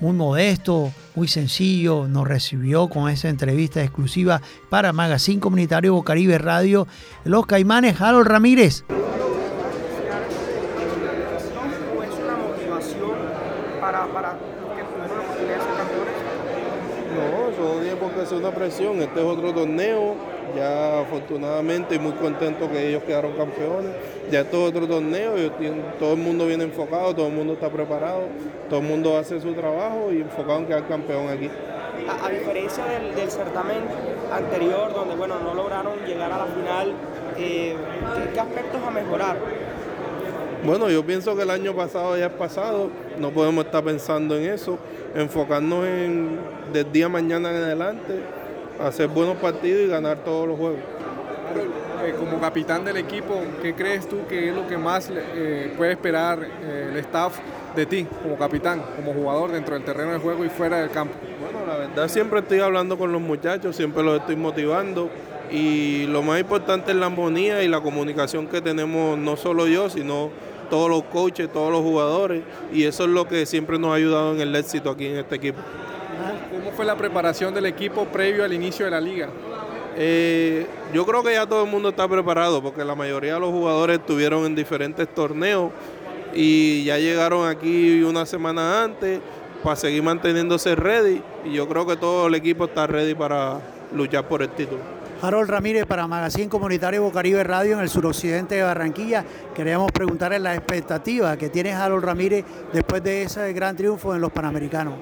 muy 0.01 0.11
modesto, 0.11 0.91
muy 1.15 1.29
sencillo, 1.29 2.05
nos 2.09 2.27
recibió 2.27 2.89
con 2.89 3.09
esa 3.09 3.29
entrevista 3.29 3.81
exclusiva 3.81 4.41
para 4.69 4.91
Magazine 4.91 5.39
Comunitario 5.39 5.93
Bocaribe 5.93 6.37
Radio, 6.37 6.85
Los 7.23 7.45
Caimanes, 7.45 7.99
Harold 8.01 8.27
Ramírez. 8.27 8.83
Una 18.45 18.55
presión, 18.55 19.01
este 19.01 19.19
es 19.19 19.25
otro 19.25 19.51
torneo, 19.53 20.13
ya 20.55 20.99
afortunadamente 20.99 21.95
y 21.95 21.99
muy 21.99 22.11
contento 22.11 22.69
que 22.69 22.89
ellos 22.89 23.01
quedaron 23.03 23.33
campeones, 23.33 23.91
ya 24.29 24.41
esto 24.41 24.63
es 24.63 24.69
otro 24.69 24.87
torneo, 24.87 25.33
todo 25.97 26.13
el 26.13 26.19
mundo 26.19 26.45
viene 26.45 26.63
enfocado, 26.63 27.15
todo 27.15 27.27
el 27.27 27.33
mundo 27.33 27.53
está 27.53 27.69
preparado, 27.69 28.21
todo 28.69 28.81
el 28.81 28.85
mundo 28.85 29.17
hace 29.17 29.41
su 29.41 29.53
trabajo 29.53 30.11
y 30.11 30.21
enfocado 30.21 30.59
en 30.59 30.65
quedar 30.67 30.87
campeón 30.87 31.27
aquí. 31.29 31.49
A, 32.07 32.29
diferencia 32.29 32.83
del, 32.85 33.31
certamen 33.31 33.81
anterior, 34.31 34.93
donde 34.93 35.15
bueno, 35.15 35.39
no 35.39 35.55
lograron 35.55 35.97
llegar 36.05 36.31
a 36.31 36.37
la 36.37 36.45
final, 36.45 36.93
eh, 37.39 37.75
¿qué 38.31 38.39
aspectos 38.39 38.81
a 38.85 38.91
mejorar? 38.91 39.37
Bueno, 40.65 40.89
yo 40.89 41.05
pienso 41.05 41.35
que 41.35 41.43
el 41.43 41.51
año 41.51 41.75
pasado 41.75 42.17
ya 42.17 42.25
es 42.25 42.31
pasado, 42.31 42.89
no 43.19 43.29
podemos 43.29 43.65
estar 43.65 43.83
pensando 43.83 44.35
en 44.35 44.49
eso, 44.49 44.79
enfocarnos 45.13 45.85
en 45.85 46.39
del 46.73 46.91
día 46.91 47.07
mañana 47.07 47.51
en 47.51 47.57
adelante, 47.57 48.19
hacer 48.79 49.07
buenos 49.09 49.37
partidos 49.37 49.83
y 49.83 49.87
ganar 49.87 50.23
todos 50.23 50.47
los 50.47 50.57
juegos. 50.57 50.79
Eh, 52.03 52.15
como 52.17 52.39
capitán 52.39 52.83
del 52.83 52.97
equipo, 52.97 53.41
¿qué 53.61 53.75
crees 53.75 54.09
tú 54.09 54.25
que 54.27 54.49
es 54.49 54.55
lo 54.55 54.67
que 54.67 54.75
más 54.75 55.11
eh, 55.11 55.71
puede 55.77 55.91
esperar 55.91 56.39
eh, 56.43 56.89
el 56.91 56.97
staff 56.97 57.37
de 57.75 57.85
ti 57.85 58.07
como 58.23 58.35
capitán, 58.35 58.81
como 58.95 59.13
jugador 59.13 59.51
dentro 59.51 59.75
del 59.75 59.83
terreno 59.83 60.13
de 60.13 60.19
juego 60.19 60.43
y 60.45 60.49
fuera 60.49 60.79
del 60.79 60.89
campo? 60.89 61.13
Bueno, 61.39 61.59
la 61.67 61.77
verdad 61.77 62.07
siempre 62.07 62.39
estoy 62.39 62.61
hablando 62.61 62.97
con 62.97 63.11
los 63.11 63.21
muchachos, 63.21 63.75
siempre 63.75 64.01
los 64.01 64.19
estoy 64.19 64.35
motivando 64.35 65.11
y 65.51 66.07
lo 66.07 66.23
más 66.23 66.39
importante 66.39 66.91
es 66.91 66.97
la 66.97 67.05
armonía 67.05 67.61
y 67.61 67.67
la 67.67 67.81
comunicación 67.81 68.47
que 68.47 68.61
tenemos 68.61 69.17
no 69.17 69.35
solo 69.37 69.67
yo, 69.67 69.89
sino 69.89 70.31
todos 70.69 70.89
los 70.89 71.03
coaches, 71.03 71.51
todos 71.51 71.71
los 71.71 71.81
jugadores, 71.81 72.43
y 72.73 72.83
eso 72.83 73.03
es 73.03 73.09
lo 73.09 73.27
que 73.27 73.45
siempre 73.45 73.79
nos 73.79 73.91
ha 73.91 73.95
ayudado 73.95 74.33
en 74.33 74.41
el 74.41 74.55
éxito 74.55 74.89
aquí 74.89 75.07
en 75.07 75.17
este 75.17 75.35
equipo. 75.35 75.59
¿Cómo 76.51 76.71
fue 76.71 76.85
la 76.85 76.95
preparación 76.95 77.53
del 77.53 77.65
equipo 77.65 78.05
previo 78.05 78.43
al 78.43 78.53
inicio 78.53 78.85
de 78.85 78.91
la 78.91 79.01
liga? 79.01 79.29
Eh, 79.97 80.67
yo 80.93 81.05
creo 81.05 81.23
que 81.23 81.33
ya 81.33 81.45
todo 81.45 81.63
el 81.63 81.71
mundo 81.71 81.89
está 81.89 82.07
preparado 82.07 82.61
porque 82.61 82.83
la 82.83 82.95
mayoría 82.95 83.35
de 83.35 83.39
los 83.39 83.49
jugadores 83.49 83.99
estuvieron 83.99 84.45
en 84.45 84.55
diferentes 84.55 85.07
torneos 85.13 85.71
y 86.33 86.83
ya 86.83 86.97
llegaron 86.97 87.47
aquí 87.47 88.03
una 88.03 88.25
semana 88.25 88.83
antes 88.83 89.21
para 89.63 89.77
seguir 89.77 90.03
manteniéndose 90.03 90.75
ready 90.75 91.21
y 91.45 91.53
yo 91.53 91.67
creo 91.67 91.87
que 91.87 91.95
todo 91.95 92.27
el 92.27 92.35
equipo 92.35 92.65
está 92.65 92.87
ready 92.87 93.15
para 93.15 93.59
luchar 93.93 94.27
por 94.27 94.41
el 94.41 94.49
título. 94.49 94.94
Harold 95.25 95.49
Ramírez 95.49 95.87
para 95.87 96.05
Magazine 96.05 96.47
Comunitario 96.47 97.01
Bocaribe 97.01 97.43
Radio 97.43 97.73
en 97.73 97.79
el 97.79 97.89
suroccidente 97.89 98.53
de 98.53 98.61
Barranquilla. 98.61 99.25
Queríamos 99.55 99.91
preguntarle 99.91 100.37
la 100.37 100.53
expectativa 100.53 101.35
que 101.35 101.49
tiene 101.49 101.73
Harold 101.73 102.05
Ramírez 102.05 102.45
después 102.71 103.01
de 103.01 103.23
ese 103.23 103.51
gran 103.51 103.75
triunfo 103.75 104.13
en 104.13 104.21
los 104.21 104.31
Panamericanos. 104.31 104.93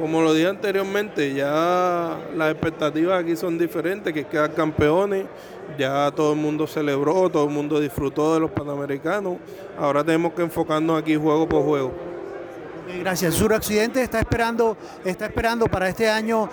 Como 0.00 0.20
lo 0.20 0.34
dije 0.34 0.48
anteriormente, 0.48 1.32
ya 1.32 2.18
las 2.34 2.50
expectativas 2.50 3.22
aquí 3.22 3.36
son 3.36 3.56
diferentes, 3.56 4.12
que 4.12 4.24
quedan 4.24 4.50
campeones, 4.50 5.26
ya 5.78 6.10
todo 6.10 6.32
el 6.32 6.40
mundo 6.40 6.66
celebró, 6.66 7.30
todo 7.30 7.44
el 7.44 7.54
mundo 7.54 7.78
disfrutó 7.78 8.34
de 8.34 8.40
los 8.40 8.50
Panamericanos. 8.50 9.36
Ahora 9.78 10.02
tenemos 10.02 10.32
que 10.32 10.42
enfocarnos 10.42 11.00
aquí 11.00 11.14
juego 11.14 11.48
por 11.48 11.62
juego. 11.62 11.92
Gracias. 12.98 13.34
Suroccidente 13.34 14.02
está 14.02 14.18
esperando, 14.18 14.76
está 15.04 15.26
esperando 15.26 15.66
para 15.66 15.88
este 15.88 16.10
año 16.10 16.48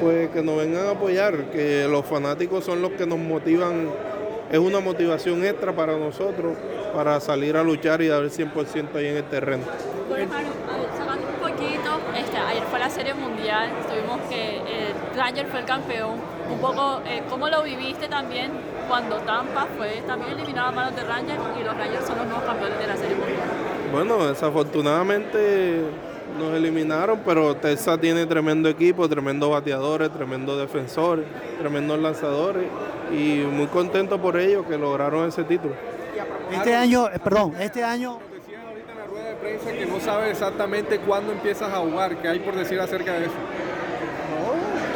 pues 0.00 0.28
que 0.30 0.42
nos 0.42 0.56
vengan 0.56 0.86
a 0.86 0.90
apoyar, 0.90 1.50
que 1.50 1.86
los 1.88 2.04
fanáticos 2.06 2.64
son 2.64 2.82
los 2.82 2.92
que 2.92 3.06
nos 3.06 3.18
motivan, 3.18 3.90
es 4.50 4.58
una 4.58 4.80
motivación 4.80 5.44
extra 5.44 5.74
para 5.74 5.96
nosotros 5.96 6.56
para 6.94 7.20
salir 7.20 7.56
a 7.56 7.62
luchar 7.62 8.00
y 8.02 8.08
dar 8.08 8.22
el 8.22 8.30
100% 8.30 8.94
ahí 8.96 9.06
en 9.06 9.16
el 9.18 9.24
terreno. 9.24 9.64
Bueno, 10.08 10.32
un 10.32 11.50
poquito, 11.50 12.00
este, 12.16 12.36
ayer 12.36 12.62
fue 12.70 12.78
la 12.78 12.90
Serie 12.90 13.14
Mundial, 13.14 13.70
tuvimos 13.88 14.20
que 14.28 14.56
eh, 14.58 14.94
Ranger 15.16 15.46
fue 15.46 15.60
el 15.60 15.66
campeón, 15.66 16.16
un 16.50 16.58
poco, 16.60 17.00
eh, 17.06 17.22
¿cómo 17.28 17.48
lo 17.48 17.62
viviste 17.62 18.08
también 18.08 18.50
cuando 18.88 19.16
Tampa 19.18 19.66
fue 19.76 20.02
también 20.06 20.32
eliminado 20.38 20.68
a 20.68 20.72
manos 20.72 20.96
de 20.96 21.04
Ranger 21.04 21.38
y 21.60 21.64
los 21.64 21.76
Rangers 21.76 22.06
son 22.06 22.18
los 22.18 22.26
nuevos 22.26 22.44
campeones 22.44 22.78
de 22.78 22.86
la 22.86 22.96
Serie 22.96 23.16
Mundial? 23.16 23.38
Bueno, 23.92 24.26
desafortunadamente 24.28 25.82
nos 26.38 26.54
eliminaron, 26.54 27.20
pero 27.24 27.56
Texas 27.56 28.00
tiene 28.00 28.24
tremendo 28.26 28.68
equipo, 28.68 29.08
tremendos 29.08 29.50
bateadores, 29.50 30.10
tremendos 30.10 30.58
defensores, 30.58 31.26
tremendos 31.58 31.98
lanzadores 31.98 32.66
y 33.12 33.44
muy 33.50 33.66
contento 33.66 34.20
por 34.20 34.38
ellos 34.38 34.64
que 34.66 34.78
lograron 34.78 35.28
ese 35.28 35.44
título. 35.44 35.74
Este 36.52 36.74
año, 36.74 37.08
eh, 37.08 37.18
perdón, 37.22 37.54
este 37.60 37.84
año 37.84 38.18
decían 38.32 38.62
ahorita 38.66 38.92
en 38.92 38.98
la 38.98 39.06
rueda 39.06 39.28
de 39.28 39.34
prensa 39.34 39.72
que 39.72 39.86
no 39.86 40.00
sabe 40.00 40.30
exactamente 40.30 40.98
cuándo 41.00 41.32
empiezas 41.32 41.72
a 41.72 41.78
jugar, 41.78 42.16
¿qué 42.22 42.28
hay 42.28 42.38
por 42.38 42.54
decir 42.54 42.80
acerca 42.80 43.12
de 43.14 43.26
eso? 43.26 43.34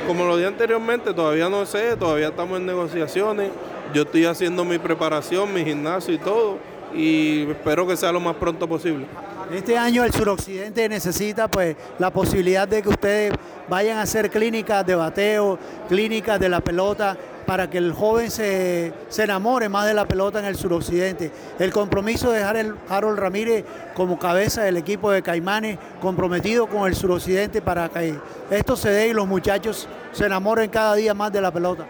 como 0.07 0.25
lo 0.25 0.37
dije 0.37 0.49
anteriormente, 0.49 1.15
todavía 1.15 1.49
no 1.49 1.65
sé, 1.65 1.97
todavía 1.97 2.29
estamos 2.29 2.59
en 2.59 2.67
negociaciones. 2.67 3.51
Yo 3.95 4.03
estoy 4.03 4.25
haciendo 4.25 4.65
mi 4.65 4.79
preparación, 4.79 5.53
mi 5.55 5.65
gimnasio 5.65 6.15
y 6.15 6.19
todo, 6.19 6.59
y 6.95 7.51
espero 7.51 7.87
que 7.87 7.97
sea 7.97 8.11
lo 8.13 8.21
más 8.21 8.37
pronto 8.37 8.67
posible. 8.69 9.07
Este 9.53 9.77
año 9.77 10.03
el 10.03 10.15
suroccidente 10.15 10.89
necesita 10.89 11.47
pues 11.47 11.77
la 11.99 12.11
posibilidad 12.11 12.67
de 12.67 12.81
que 12.83 12.89
ustedes 12.89 13.35
vayan 13.69 13.99
a 13.99 14.03
hacer 14.03 14.31
clínicas 14.31 14.87
de 14.87 14.95
bateo, 14.95 15.59
clínicas 15.91 16.41
de 16.41 16.49
la 16.49 16.63
pelota, 16.63 17.19
para 17.45 17.69
que 17.69 17.77
el 17.77 17.93
joven 17.93 18.31
se, 18.31 18.95
enamore 19.19 19.69
más 19.69 19.87
de 19.87 19.93
la 19.93 20.07
pelota 20.07 20.39
en 20.39 20.47
el 20.47 20.57
suroccidente. 20.57 21.31
El 21.59 21.71
compromiso 21.71 22.31
de 22.31 22.43
Harold 22.43 23.19
Ramírez 23.19 23.67
como 23.93 24.19
cabeza 24.19 24.63
del 24.63 24.79
equipo 24.79 25.11
de 25.11 25.23
Caimanes, 25.23 25.79
comprometido 26.01 26.67
con 26.67 26.89
el 26.89 26.95
suroccidente 26.95 27.61
para 27.61 27.91
que 27.91 28.15
esto 28.51 28.75
se 28.75 28.89
dé 28.89 29.09
y 29.09 29.13
los 29.13 29.27
muchachos 29.27 29.87
se 30.13 30.25
enamoren 30.25 30.71
cada 30.71 30.95
día 30.95 31.13
más 31.13 31.31
de 31.31 31.43
la 31.43 31.51
pelota. 31.51 31.85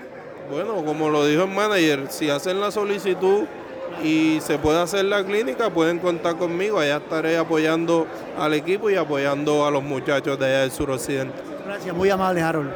Bueno, 0.50 0.84
como 0.84 1.08
lo 1.08 1.24
dijo 1.26 1.44
el 1.44 1.50
manager, 1.50 2.08
si 2.10 2.28
hacen 2.28 2.60
la 2.60 2.72
solicitud 2.72 3.44
y 4.03 4.40
se 4.40 4.59
puede 4.59 4.80
hacer 4.80 5.05
la 5.05 5.24
clínica, 5.24 5.70
pueden 5.70 5.99
contar 5.99 6.36
conmigo. 6.36 6.78
Allá 6.78 6.99
estaré 6.99 7.36
apoyando 7.36 8.07
al 8.38 8.55
equipo 8.55 8.90
y 8.90 8.97
apoyando 8.97 9.66
a 9.66 9.70
los 9.70 9.82
muchachos 9.82 10.38
de 10.38 10.47
allá 10.47 10.61
del 10.61 10.70
suroccidente. 10.70 11.34
Gracias, 11.66 11.95
muy 11.95 12.11
amable 12.11 12.43
Harold. 12.43 12.70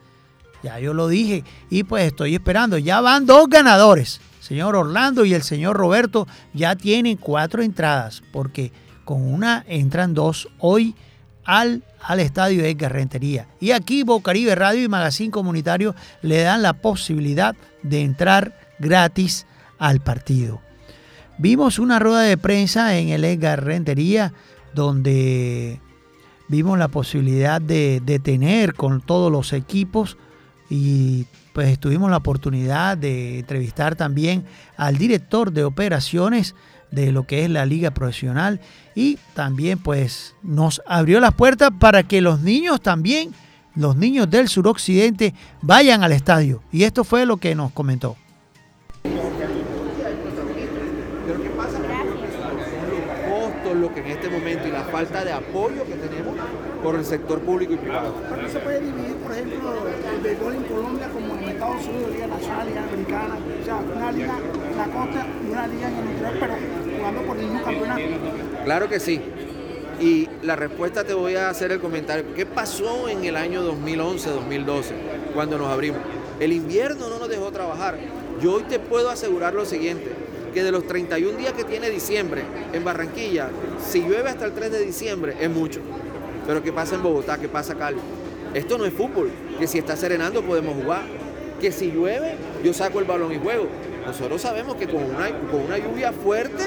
Ya 0.63 0.81
yo 0.81 0.95
lo 0.95 1.09
dije 1.09 1.45
y 1.69 1.83
pues 1.83 2.07
estoy 2.07 2.35
esperando. 2.35 2.79
Ya 2.79 3.03
van 3.03 3.27
dos 3.27 3.51
ganadores. 3.51 4.23
Señor 4.41 4.77
Orlando 4.77 5.27
y 5.27 5.35
el 5.35 5.43
señor 5.43 5.77
Roberto 5.77 6.27
ya 6.55 6.75
tienen 6.75 7.19
cuatro 7.19 7.63
entradas 7.63 8.23
porque 8.33 8.73
con 9.05 9.23
una 9.23 9.63
entran 9.69 10.15
dos 10.15 10.49
hoy 10.59 10.95
al, 11.49 11.83
al 12.03 12.21
estadio 12.21 12.63
Edgar 12.63 12.93
Rentería. 12.93 13.49
Y 13.59 13.71
aquí 13.71 14.03
Bocaribe 14.03 14.55
Radio 14.55 14.85
y 14.85 14.89
Magazine 14.89 15.31
Comunitario 15.31 15.95
le 16.21 16.43
dan 16.43 16.61
la 16.61 16.75
posibilidad 16.75 17.57
de 17.83 18.03
entrar 18.03 18.61
gratis 18.79 19.47
al 19.79 20.01
partido. 20.01 20.61
Vimos 21.39 21.79
una 21.79 21.99
rueda 21.99 22.21
de 22.21 22.37
prensa 22.37 22.99
en 22.99 23.09
el 23.09 23.25
Edgar 23.25 23.65
Rentería 23.65 24.35
donde 24.75 25.81
vimos 26.49 26.79
la 26.79 26.89
posibilidad 26.89 27.63
de, 27.63 28.03
de 28.05 28.19
tener 28.19 28.75
con 28.75 29.01
todos 29.01 29.33
los 29.33 29.55
equipos 29.55 30.19
y 30.69 31.25
pues 31.55 31.79
tuvimos 31.79 32.11
la 32.11 32.19
oportunidad 32.19 32.99
de 32.99 33.39
entrevistar 33.39 33.97
también 33.97 34.45
al 34.77 34.99
director 34.99 35.51
de 35.51 35.65
operaciones 35.65 36.55
de 36.91 37.13
lo 37.13 37.27
que 37.27 37.45
es 37.45 37.51
la 37.51 37.67
liga 37.67 37.91
profesional 37.91 38.61
y 38.95 39.19
también 39.35 39.79
pues 39.79 40.35
nos 40.43 40.83
abrió 40.87 41.21
las 41.21 41.35
puertas 41.35 41.71
para 41.79 42.03
que 42.03 42.21
los 42.21 42.41
niños 42.41 42.81
también, 42.81 43.33
los 43.75 43.97
niños 43.97 44.29
del 44.31 44.49
suroccidente 44.49 45.35
vayan 45.63 46.03
al 46.03 46.13
estadio 46.13 46.63
y 46.73 46.85
esto 46.85 47.05
fue 47.05 47.27
lo 47.27 47.37
que 47.37 47.55
nos 47.55 47.73
comentó. 47.73 48.17
Pero 51.27 51.43
¿qué 51.43 51.51
pasa 51.51 51.79
con 51.79 51.89
los 51.89 53.49
costos, 53.53 53.77
lo 53.77 53.95
que 53.95 54.01
en 54.01 54.07
este 54.07 54.29
momento 54.31 54.67
y 54.67 54.71
la 54.73 54.85
falta 54.85 55.25
de 55.25 55.33
apoyo 55.33 55.85
que 55.85 55.95
tenemos 55.95 56.35
por 56.83 56.97
el 56.97 57.05
sector 57.05 57.41
público 57.43 57.75
y 57.75 57.77
privado? 57.77 58.15
Pero 58.29 58.43
no 58.43 58.49
se 58.49 58.59
puede 58.61 58.81
dividir, 58.81 59.17
por 59.17 59.33
ejemplo, 59.33 59.59
el 60.15 60.21
béisbol 60.23 60.55
en 60.55 60.63
Colombia 60.65 61.09
como 61.13 61.37
en 61.37 61.48
Claro 68.65 68.89
que 68.89 69.01
sí. 69.01 69.21
Y 70.01 70.29
la 70.43 70.55
respuesta 70.55 71.05
te 71.05 71.15
voy 71.15 71.35
a 71.35 71.49
hacer 71.49 71.73
el 71.73 71.81
comentario. 71.81 72.33
¿Qué 72.35 72.47
pasó 72.47 73.09
en 73.09 73.25
el 73.25 73.37
año 73.37 73.63
2011-2012 73.63 74.93
cuando 75.35 75.59
nos 75.59 75.69
abrimos? 75.69 76.01
El 76.39 76.53
invierno 76.53 77.09
no 77.09 77.19
nos 77.19 77.29
dejó 77.29 77.51
trabajar. 77.51 77.99
Yo 78.41 78.55
hoy 78.55 78.63
te 78.63 78.79
puedo 78.79 79.11
asegurar 79.11 79.55
lo 79.55 79.65
siguiente, 79.65 80.13
que 80.55 80.63
de 80.63 80.71
los 80.71 80.87
31 80.87 81.37
días 81.37 81.53
que 81.53 81.65
tiene 81.65 81.91
diciembre 81.91 82.45
en 82.73 82.85
Barranquilla, 82.85 83.51
si 83.85 84.03
llueve 84.03 84.31
hasta 84.31 84.45
el 84.45 84.53
3 84.53 84.71
de 84.71 84.85
diciembre 84.85 85.37
es 85.41 85.51
mucho. 85.51 85.81
Pero 86.47 86.63
¿qué 86.63 86.73
pasa 86.73 86.95
en 86.95 87.03
Bogotá? 87.03 87.39
¿Qué 87.39 87.49
pasa 87.49 87.75
Cali? 87.75 87.99
Esto 88.55 88.79
no 88.79 88.87
es 88.87 88.93
fútbol, 88.93 89.31
que 89.59 89.67
si 89.67 89.79
está 89.79 89.97
serenando 89.97 90.43
podemos 90.43 90.75
jugar, 90.81 91.03
que 91.61 91.73
si 91.73 91.91
llueve 91.91 92.35
yo 92.65 92.73
saco 92.73 92.99
el 92.99 93.05
balón 93.05 93.33
y 93.33 93.39
juego. 93.39 93.67
Nosotros 94.07 94.41
sabemos 94.41 94.77
que 94.77 94.87
con 94.87 95.03
una, 95.03 95.29
con 95.51 95.61
una 95.63 95.79
lluvia 95.79 96.13
fuerte 96.13 96.65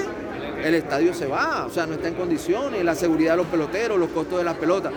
el 0.64 0.74
estadio 0.74 1.12
se 1.12 1.26
va, 1.26 1.66
o 1.66 1.70
sea, 1.70 1.86
no 1.86 1.94
está 1.94 2.06
en 2.08 2.14
condiciones, 2.14 2.84
la 2.84 2.94
seguridad 2.94 3.32
de 3.32 3.38
los 3.38 3.46
peloteros, 3.46 3.98
los 3.98 4.10
costos 4.10 4.38
de 4.38 4.44
las 4.44 4.56
pelotas. 4.56 4.92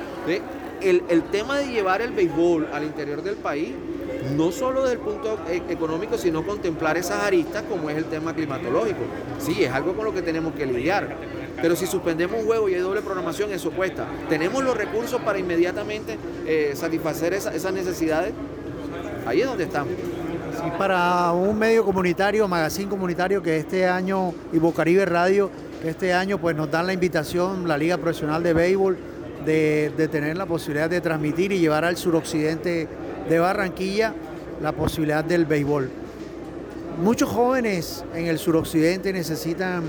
El, 0.82 1.04
el 1.10 1.24
tema 1.24 1.58
de 1.58 1.68
llevar 1.68 2.02
el 2.02 2.12
béisbol 2.12 2.68
al 2.72 2.84
interior 2.84 3.24
del 3.24 3.36
país, 3.36 3.72
no 4.36 4.52
solo 4.52 4.82
desde 4.84 4.94
el 4.96 5.00
punto 5.00 5.40
e- 5.50 5.64
económico, 5.74 6.18
sino 6.18 6.46
contemplar 6.46 6.98
esas 6.98 7.24
aristas 7.24 7.64
como 7.68 7.90
es 7.90 7.98
el 7.98 8.06
tema 8.06 8.36
climatológico. 8.36 9.00
Sí, 9.40 9.64
es 9.64 9.72
algo 9.72 9.94
con 9.96 10.06
lo 10.06 10.14
que 10.14 10.22
tenemos 10.22 10.54
que 10.54 10.66
lidiar. 10.68 11.16
Pero 11.62 11.76
si 11.76 11.88
suspendemos 11.88 12.40
un 12.42 12.46
juego 12.46 12.70
y 12.70 12.76
hay 12.76 12.82
doble 12.82 13.02
programación, 13.02 13.52
eso 13.52 13.72
cuesta. 13.72 14.06
¿Tenemos 14.30 14.64
los 14.64 14.76
recursos 14.78 15.20
para 15.22 15.40
inmediatamente 15.40 16.18
eh, 16.46 16.74
satisfacer 16.76 17.34
esa- 17.34 17.56
esas 17.56 17.74
necesidades? 17.74 18.34
Ahí 19.26 19.42
es 19.42 19.48
donde 19.48 19.64
estamos. 19.64 19.94
Para 20.78 21.32
un 21.32 21.58
medio 21.58 21.84
comunitario, 21.84 22.48
magazine 22.48 22.90
comunitario 22.90 23.42
que 23.42 23.58
este 23.58 23.88
año, 23.88 24.34
y 24.54 24.60
Bocaribe 24.60 25.06
Radio, 25.06 25.50
este 25.84 26.14
año 26.14 26.38
pues 26.38 26.56
nos 26.56 26.70
dan 26.70 26.88
la 26.88 26.94
invitación, 26.94 27.68
la 27.68 27.78
Liga 27.78 27.98
Profesional 27.98 28.44
de 28.44 28.54
Béisbol, 28.54 28.98
de, 29.46 29.92
de 29.96 30.08
tener 30.08 30.38
la 30.38 30.46
posibilidad 30.46 30.90
de 30.90 31.02
transmitir 31.02 31.52
y 31.52 31.60
llevar 31.60 31.86
al 31.86 31.98
suroccidente 31.98 32.88
de 33.30 33.40
Barranquilla 33.40 34.14
la 34.62 34.72
posibilidad 34.72 35.24
del 35.24 35.46
béisbol. 35.46 35.90
Muchos 37.04 37.30
jóvenes 37.30 38.06
en 38.14 38.28
el 38.28 38.40
suroccidente 38.40 39.12
necesitan, 39.12 39.84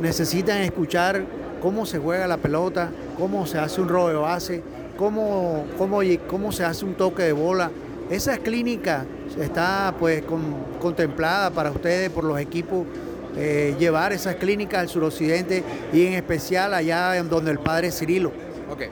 necesitan 0.00 0.58
escuchar 0.58 1.24
cómo 1.60 1.86
se 1.86 1.98
juega 1.98 2.26
la 2.26 2.36
pelota, 2.36 2.90
cómo 3.18 3.46
se 3.46 3.58
hace 3.58 3.80
un 3.80 3.88
robo 3.88 4.08
de 4.08 4.14
base, 4.16 4.62
cómo, 4.98 5.64
cómo, 5.78 6.00
cómo 6.28 6.52
se 6.52 6.64
hace 6.64 6.84
un 6.84 6.94
toque 6.94 7.22
de 7.22 7.32
bola. 7.32 7.70
Esa 8.10 8.38
clínica 8.38 9.06
está 9.40 9.94
pues 9.98 10.22
con- 10.22 10.54
contemplada 10.80 11.50
para 11.50 11.70
ustedes 11.70 12.10
por 12.10 12.24
los 12.24 12.38
equipos 12.38 12.86
eh, 13.36 13.74
llevar 13.78 14.12
esas 14.12 14.34
clínicas 14.36 14.80
al 14.80 14.88
suroccidente 14.88 15.62
y 15.92 16.04
en 16.06 16.12
especial 16.14 16.74
allá 16.74 17.16
en 17.16 17.30
donde 17.30 17.50
el 17.50 17.58
padre 17.58 17.90
Cirilo. 17.90 18.30
Ok. 18.70 18.82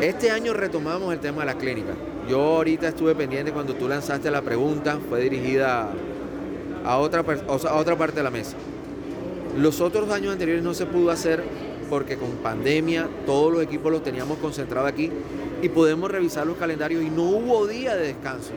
Este 0.00 0.30
año 0.30 0.54
retomamos 0.54 1.12
el 1.12 1.18
tema 1.18 1.40
de 1.40 1.46
la 1.46 1.54
clínica. 1.58 1.94
Yo 2.28 2.40
ahorita 2.40 2.88
estuve 2.88 3.14
pendiente 3.16 3.50
cuando 3.52 3.74
tú 3.74 3.88
lanzaste 3.88 4.30
la 4.30 4.42
pregunta, 4.42 4.98
fue 5.08 5.20
dirigida 5.20 5.88
a 6.84 6.98
otra, 6.98 7.24
a 7.48 7.74
otra 7.74 7.96
parte 7.98 8.16
de 8.16 8.22
la 8.22 8.30
mesa. 8.30 8.56
Los 9.56 9.80
otros 9.80 10.08
años 10.12 10.32
anteriores 10.32 10.62
no 10.62 10.72
se 10.74 10.86
pudo 10.86 11.10
hacer 11.10 11.42
porque 11.90 12.16
con 12.16 12.28
pandemia 12.42 13.08
todos 13.26 13.52
los 13.52 13.62
equipos 13.62 13.90
los 13.90 14.04
teníamos 14.04 14.38
concentrados 14.38 14.88
aquí 14.88 15.10
y 15.62 15.68
podemos 15.68 16.10
revisar 16.10 16.46
los 16.46 16.56
calendarios 16.56 17.02
y 17.02 17.10
no 17.10 17.22
hubo 17.22 17.66
día 17.66 17.96
de 17.96 18.08
descanso. 18.08 18.52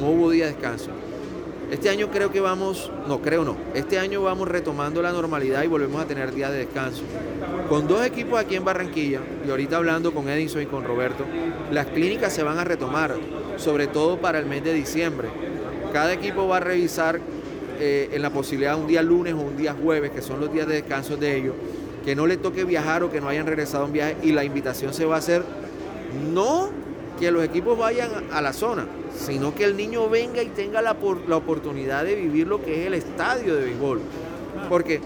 No 0.00 0.10
hubo 0.10 0.30
día 0.30 0.46
de 0.46 0.52
descanso. 0.52 0.90
Este 1.70 1.88
año 1.88 2.10
creo 2.10 2.30
que 2.30 2.40
vamos, 2.40 2.92
no 3.08 3.22
creo 3.22 3.44
no, 3.44 3.56
este 3.74 3.98
año 3.98 4.22
vamos 4.22 4.46
retomando 4.46 5.00
la 5.00 5.10
normalidad 5.10 5.62
y 5.62 5.68
volvemos 5.68 6.02
a 6.02 6.06
tener 6.06 6.34
días 6.34 6.52
de 6.52 6.58
descanso. 6.58 7.02
Con 7.70 7.88
dos 7.88 8.04
equipos 8.04 8.38
aquí 8.38 8.56
en 8.56 8.64
Barranquilla, 8.64 9.20
y 9.46 9.50
ahorita 9.50 9.78
hablando 9.78 10.12
con 10.12 10.28
Edison 10.28 10.60
y 10.60 10.66
con 10.66 10.84
Roberto, 10.84 11.24
las 11.70 11.86
clínicas 11.86 12.34
se 12.34 12.42
van 12.42 12.58
a 12.58 12.64
retomar, 12.64 13.16
sobre 13.56 13.86
todo 13.86 14.18
para 14.18 14.38
el 14.38 14.44
mes 14.44 14.62
de 14.62 14.74
diciembre. 14.74 15.28
Cada 15.94 16.12
equipo 16.12 16.46
va 16.46 16.58
a 16.58 16.60
revisar 16.60 17.18
eh, 17.80 18.10
en 18.12 18.20
la 18.20 18.28
posibilidad 18.28 18.78
un 18.78 18.86
día 18.86 19.02
lunes 19.02 19.32
o 19.32 19.38
un 19.38 19.56
día 19.56 19.74
jueves, 19.74 20.10
que 20.10 20.20
son 20.20 20.40
los 20.40 20.52
días 20.52 20.66
de 20.66 20.74
descanso 20.74 21.16
de 21.16 21.38
ellos, 21.38 21.54
que 22.04 22.14
no 22.14 22.26
le 22.26 22.36
toque 22.36 22.64
viajar 22.64 23.02
o 23.02 23.10
que 23.10 23.22
no 23.22 23.28
hayan 23.28 23.46
regresado 23.46 23.84
a 23.84 23.86
un 23.86 23.92
viaje 23.94 24.16
y 24.22 24.32
la 24.32 24.44
invitación 24.44 24.92
se 24.92 25.06
va 25.06 25.14
a 25.14 25.18
hacer 25.20 25.42
no 26.32 26.70
que 27.18 27.30
los 27.30 27.44
equipos 27.44 27.78
vayan 27.78 28.10
a 28.32 28.40
la 28.40 28.52
zona, 28.52 28.86
sino 29.16 29.54
que 29.54 29.64
el 29.64 29.76
niño 29.76 30.08
venga 30.08 30.42
y 30.42 30.48
tenga 30.48 30.82
la, 30.82 30.96
la 31.28 31.36
oportunidad 31.36 32.04
de 32.04 32.14
vivir 32.14 32.46
lo 32.46 32.62
que 32.62 32.82
es 32.82 32.86
el 32.86 32.94
estadio 32.94 33.54
de 33.54 33.64
béisbol. 33.66 34.00
Porque 34.68 35.00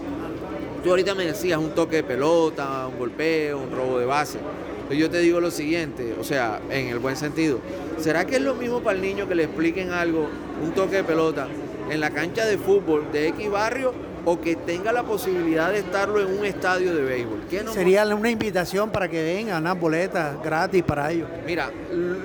tú 0.83 0.89
ahorita 0.89 1.15
me 1.15 1.25
decías 1.25 1.59
un 1.59 1.71
toque 1.71 1.97
de 1.97 2.03
pelota, 2.03 2.87
un 2.87 2.97
golpeo, 2.97 3.59
un 3.59 3.71
robo 3.71 3.99
de 3.99 4.05
base. 4.05 4.39
Pero 4.87 4.99
yo 4.99 5.09
te 5.09 5.19
digo 5.19 5.41
lo 5.41 5.51
siguiente, 5.51 6.15
o 6.19 6.23
sea, 6.23 6.61
en 6.69 6.87
el 6.87 6.99
buen 6.99 7.17
sentido, 7.17 7.59
¿será 7.99 8.25
que 8.25 8.37
es 8.37 8.41
lo 8.41 8.55
mismo 8.55 8.81
para 8.81 8.95
el 8.95 9.01
niño 9.01 9.27
que 9.27 9.35
le 9.35 9.43
expliquen 9.43 9.91
algo, 9.91 10.29
un 10.63 10.71
toque 10.71 10.97
de 10.97 11.03
pelota, 11.03 11.47
en 11.89 11.99
la 11.99 12.11
cancha 12.11 12.45
de 12.45 12.57
fútbol 12.57 13.11
de 13.11 13.27
X 13.29 13.51
barrio 13.51 13.93
o 14.29 14.41
que 14.41 14.57
tenga 14.57 14.91
la 14.91 15.03
posibilidad 15.03 15.71
de 15.71 15.79
estarlo 15.79 16.19
en 16.19 16.37
un 16.37 16.43
estadio 16.43 16.93
de 16.93 17.01
béisbol? 17.01 17.43
¿Qué 17.49 17.63
nos 17.63 17.73
Sería 17.73 18.05
una 18.13 18.29
invitación 18.29 18.89
para 18.89 19.07
que 19.07 19.23
vengan 19.23 19.61
unas 19.61 19.79
boletas 19.79 20.43
gratis 20.43 20.83
para 20.83 21.09
ellos. 21.09 21.29
Mira, 21.45 21.71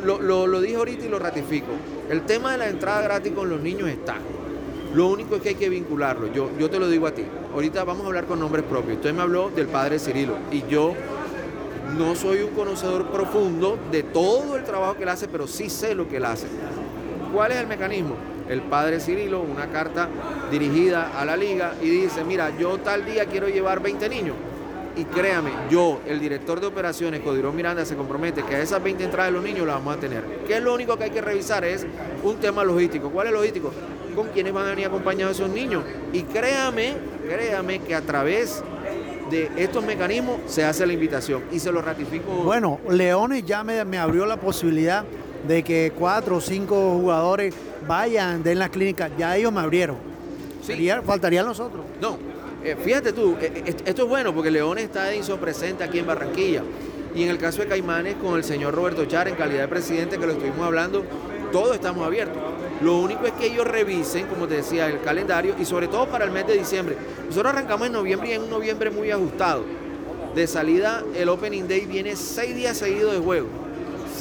lo, 0.04 0.20
lo, 0.20 0.48
lo 0.48 0.60
dije 0.60 0.74
ahorita 0.74 1.06
y 1.06 1.08
lo 1.08 1.20
ratifico. 1.20 1.68
El 2.10 2.22
tema 2.22 2.50
de 2.50 2.58
la 2.58 2.68
entrada 2.68 3.02
gratis 3.02 3.32
con 3.32 3.48
los 3.48 3.60
niños 3.60 3.88
está. 3.88 4.16
Lo 4.92 5.06
único 5.06 5.36
es 5.36 5.42
que 5.42 5.50
hay 5.50 5.54
que 5.54 5.68
vincularlo. 5.68 6.32
Yo, 6.32 6.50
yo 6.58 6.68
te 6.68 6.80
lo 6.80 6.88
digo 6.88 7.06
a 7.06 7.12
ti. 7.12 7.22
Ahorita 7.54 7.84
vamos 7.84 8.02
a 8.02 8.06
hablar 8.08 8.24
con 8.24 8.40
nombres 8.40 8.64
propios. 8.64 8.96
Usted 8.96 9.14
me 9.14 9.22
habló 9.22 9.50
del 9.50 9.68
padre 9.68 10.00
Cirilo 10.00 10.38
y 10.50 10.64
yo 10.68 10.94
No 11.96 12.16
soy 12.16 12.42
un 12.42 12.50
conocedor 12.50 13.12
profundo 13.12 13.78
de 13.92 14.02
todo 14.02 14.56
el 14.56 14.64
trabajo 14.64 14.96
que 14.96 15.04
él 15.04 15.08
hace, 15.08 15.28
pero 15.28 15.46
sí 15.46 15.70
sé 15.70 15.94
lo 15.94 16.08
que 16.08 16.16
él 16.16 16.24
hace. 16.24 16.48
¿Cuál 17.32 17.52
es 17.52 17.58
el 17.58 17.68
mecanismo? 17.68 18.31
El 18.48 18.62
padre 18.62 19.00
Cirilo, 19.00 19.40
una 19.40 19.68
carta 19.68 20.08
dirigida 20.50 21.18
a 21.18 21.24
la 21.24 21.36
liga 21.36 21.74
y 21.80 21.88
dice, 21.88 22.24
mira, 22.24 22.50
yo 22.58 22.78
tal 22.78 23.04
día 23.04 23.26
quiero 23.26 23.48
llevar 23.48 23.80
20 23.80 24.08
niños. 24.08 24.36
Y 24.94 25.04
créame, 25.04 25.50
yo, 25.70 26.00
el 26.06 26.20
director 26.20 26.60
de 26.60 26.66
operaciones, 26.66 27.20
Codirón 27.20 27.56
Miranda, 27.56 27.84
se 27.86 27.96
compromete 27.96 28.42
que 28.42 28.56
a 28.56 28.60
esas 28.60 28.82
20 28.82 29.04
entradas 29.04 29.30
de 29.30 29.38
los 29.38 29.44
niños 29.44 29.66
las 29.66 29.76
vamos 29.76 29.96
a 29.96 30.00
tener. 30.00 30.22
¿Qué 30.46 30.58
es 30.58 30.62
lo 30.62 30.74
único 30.74 30.98
que 30.98 31.04
hay 31.04 31.10
que 31.10 31.22
revisar? 31.22 31.64
Es 31.64 31.86
un 32.22 32.36
tema 32.36 32.62
logístico. 32.62 33.10
¿Cuál 33.10 33.28
es 33.28 33.32
logístico? 33.32 33.72
Con 34.14 34.28
quiénes 34.28 34.52
van 34.52 34.66
a 34.66 34.70
venir 34.70 34.86
acompañados 34.86 35.36
esos 35.36 35.48
niños. 35.48 35.82
Y 36.12 36.24
créame, 36.24 36.92
créame 37.26 37.78
que 37.78 37.94
a 37.94 38.02
través 38.02 38.62
de 39.30 39.50
estos 39.56 39.82
mecanismos 39.82 40.40
se 40.46 40.62
hace 40.62 40.84
la 40.84 40.92
invitación 40.92 41.42
y 41.50 41.58
se 41.58 41.72
lo 41.72 41.80
ratifico. 41.80 42.30
Bueno, 42.44 42.78
Leones 42.90 43.46
ya 43.46 43.64
me 43.64 43.98
abrió 43.98 44.26
la 44.26 44.36
posibilidad 44.36 45.06
de 45.46 45.62
que 45.62 45.92
cuatro 45.98 46.36
o 46.36 46.40
cinco 46.40 46.98
jugadores 47.00 47.54
vayan, 47.86 48.42
den 48.42 48.58
la 48.58 48.68
clínica. 48.68 49.10
Ya 49.18 49.36
ellos 49.36 49.52
me 49.52 49.60
abrieron. 49.60 49.96
Sería- 50.64 51.02
faltarían 51.02 51.46
nosotros. 51.46 51.84
No, 52.00 52.18
eh, 52.64 52.76
fíjate 52.82 53.12
tú, 53.12 53.36
eh, 53.40 53.52
eh, 53.66 53.74
esto 53.84 54.02
es 54.04 54.08
bueno 54.08 54.32
porque 54.34 54.50
Leones 54.50 54.84
está 54.84 55.04
de 55.04 55.20
presente 55.40 55.82
aquí 55.82 55.98
en 55.98 56.06
Barranquilla. 56.06 56.62
Y 57.14 57.24
en 57.24 57.28
el 57.28 57.38
caso 57.38 57.60
de 57.60 57.68
Caimanes, 57.68 58.14
con 58.16 58.36
el 58.36 58.44
señor 58.44 58.74
Roberto 58.74 59.04
Char, 59.04 59.28
en 59.28 59.34
calidad 59.34 59.62
de 59.62 59.68
presidente, 59.68 60.18
que 60.18 60.26
lo 60.26 60.32
estuvimos 60.32 60.60
hablando, 60.64 61.04
todos 61.50 61.74
estamos 61.74 62.06
abiertos. 62.06 62.38
Lo 62.80 62.96
único 62.98 63.26
es 63.26 63.32
que 63.32 63.46
ellos 63.46 63.66
revisen, 63.66 64.26
como 64.26 64.48
te 64.48 64.54
decía, 64.54 64.86
el 64.88 65.00
calendario 65.02 65.54
y 65.58 65.64
sobre 65.64 65.88
todo 65.88 66.06
para 66.06 66.24
el 66.24 66.30
mes 66.30 66.46
de 66.46 66.56
diciembre. 66.56 66.96
Nosotros 67.28 67.52
arrancamos 67.52 67.86
en 67.88 67.92
noviembre 67.92 68.30
y 68.30 68.32
en 68.32 68.42
un 68.42 68.50
noviembre 68.50 68.90
muy 68.90 69.10
ajustado. 69.10 69.64
De 70.34 70.46
salida, 70.46 71.04
el 71.14 71.28
Opening 71.28 71.68
Day 71.68 71.84
viene 71.84 72.16
seis 72.16 72.54
días 72.56 72.78
seguidos 72.78 73.12
de 73.12 73.18
juego. 73.18 73.48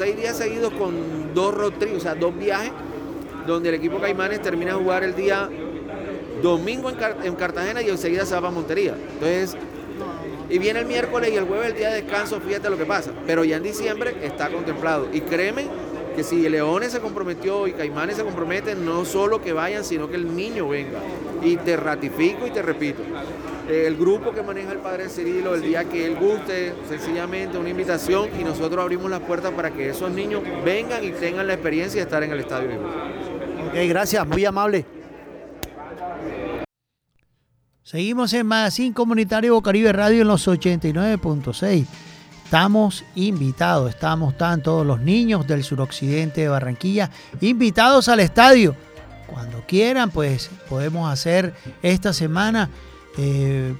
Seis 0.01 0.17
días 0.17 0.35
seguidos 0.35 0.73
con 0.73 1.31
dos 1.35 1.53
road 1.53 1.73
trips, 1.73 1.97
o 1.97 1.99
sea, 1.99 2.15
dos 2.15 2.35
viajes, 2.35 2.71
donde 3.45 3.69
el 3.69 3.75
equipo 3.75 3.99
Caimanes 3.99 4.41
termina 4.41 4.73
de 4.73 4.79
jugar 4.81 5.03
el 5.03 5.13
día 5.15 5.47
domingo 6.41 6.89
en, 6.89 6.95
Car- 6.95 7.17
en 7.23 7.35
Cartagena 7.35 7.83
y 7.83 7.89
enseguida 7.89 8.25
se 8.25 8.33
va 8.33 8.41
para 8.41 8.51
Montería. 8.51 8.95
Entonces, 9.13 9.55
y 10.49 10.57
viene 10.57 10.79
el 10.79 10.87
miércoles 10.87 11.29
y 11.31 11.35
el 11.35 11.45
jueves 11.45 11.67
el 11.67 11.75
día 11.75 11.89
de 11.89 12.01
descanso, 12.01 12.41
fíjate 12.41 12.67
lo 12.71 12.79
que 12.79 12.85
pasa. 12.87 13.11
Pero 13.27 13.43
ya 13.43 13.57
en 13.57 13.61
diciembre 13.63 14.15
está 14.23 14.49
contemplado. 14.49 15.07
Y 15.13 15.21
créeme 15.21 15.67
que 16.15 16.23
si 16.23 16.49
Leones 16.49 16.93
se 16.93 16.99
comprometió 16.99 17.67
y 17.67 17.73
Caimanes 17.73 18.15
se 18.15 18.23
comprometen, 18.23 18.83
no 18.83 19.05
solo 19.05 19.39
que 19.39 19.53
vayan, 19.53 19.83
sino 19.83 20.09
que 20.09 20.15
el 20.15 20.35
niño 20.35 20.67
venga. 20.67 20.97
Y 21.43 21.57
te 21.57 21.77
ratifico 21.77 22.47
y 22.47 22.49
te 22.49 22.63
repito. 22.63 23.03
El 23.71 23.95
grupo 23.95 24.33
que 24.33 24.41
maneja 24.41 24.73
el 24.73 24.79
padre 24.79 25.07
Cirilo, 25.07 25.55
el 25.55 25.61
día 25.61 25.85
que 25.85 26.05
él 26.05 26.17
guste, 26.17 26.73
sencillamente 26.89 27.57
una 27.57 27.69
invitación 27.69 28.29
y 28.37 28.43
nosotros 28.43 28.83
abrimos 28.83 29.09
las 29.09 29.21
puertas 29.21 29.53
para 29.53 29.71
que 29.71 29.89
esos 29.89 30.11
niños 30.11 30.43
vengan 30.65 31.01
y 31.05 31.11
tengan 31.11 31.47
la 31.47 31.53
experiencia 31.53 32.01
de 32.01 32.03
estar 32.03 32.21
en 32.21 32.33
el 32.33 32.41
estadio. 32.41 32.69
Ok, 33.69 33.75
gracias, 33.87 34.27
muy 34.27 34.43
amable. 34.43 34.85
Seguimos 37.81 38.33
en 38.33 38.45
Magazine 38.45 38.93
Comunitario 38.93 39.53
Bocaribe 39.53 39.93
Radio 39.93 40.23
en 40.23 40.27
los 40.27 40.45
89.6. 40.49 41.85
Estamos 42.43 43.05
invitados, 43.15 43.91
estamos 43.91 44.33
están 44.33 44.61
todos 44.61 44.85
los 44.85 44.99
niños 44.99 45.47
del 45.47 45.63
suroccidente 45.63 46.41
de 46.41 46.49
Barranquilla 46.49 47.09
invitados 47.39 48.09
al 48.09 48.19
estadio. 48.19 48.75
Cuando 49.27 49.63
quieran, 49.65 50.11
pues 50.11 50.51
podemos 50.67 51.09
hacer 51.09 51.53
esta 51.81 52.11
semana 52.11 52.69
eh, 53.17 53.73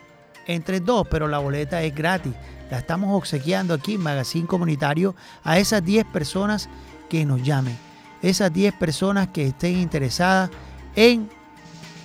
entre 0.47 0.79
dos, 0.79 1.07
pero 1.09 1.27
la 1.27 1.39
boleta 1.39 1.81
es 1.83 1.95
gratis. 1.95 2.33
La 2.69 2.79
estamos 2.79 3.15
obsequiando 3.15 3.73
aquí 3.73 3.95
en 3.95 4.01
Magazine 4.01 4.47
Comunitario 4.47 5.15
a 5.43 5.59
esas 5.59 5.83
10 5.85 6.05
personas 6.07 6.69
que 7.09 7.25
nos 7.25 7.43
llamen. 7.43 7.77
Esas 8.21 8.51
10 8.51 8.73
personas 8.75 9.27
que 9.27 9.47
estén 9.47 9.77
interesadas 9.77 10.49
en 10.95 11.29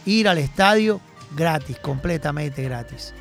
ir 0.04 0.28
al 0.28 0.38
estadio 0.38 1.00
gratis, 1.36 1.78
completamente 1.78 2.62
gratis. 2.62 3.14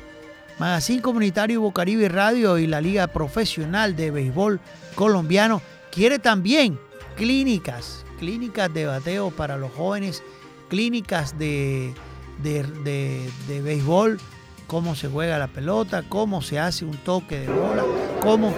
Magazine 0.58 1.00
Comunitario 1.02 1.60
Bocaribe 1.60 2.08
Radio 2.08 2.58
y 2.58 2.66
la 2.66 2.80
Liga 2.80 3.06
Profesional 3.06 3.94
de 3.94 4.10
Béisbol 4.10 4.60
Colombiano 4.94 5.62
quiere 5.92 6.18
también 6.18 6.78
clínicas, 7.16 8.04
clínicas 8.18 8.72
de 8.74 8.86
bateo 8.86 9.30
para 9.30 9.56
los 9.56 9.72
jóvenes, 9.72 10.22
clínicas 10.68 11.38
de, 11.38 11.94
de, 12.42 12.62
de- 12.84 13.30
de 13.46 13.62
béisbol, 13.62 14.18
cómo 14.66 14.94
se 14.96 15.08
juega 15.08 15.38
la 15.38 15.46
pelota, 15.48 16.02
cómo 16.08 16.42
se 16.42 16.58
hace 16.58 16.84
un 16.84 16.96
toque 16.98 17.40
de 17.40 17.48
bola, 17.48 17.84
cómo, 18.20 18.52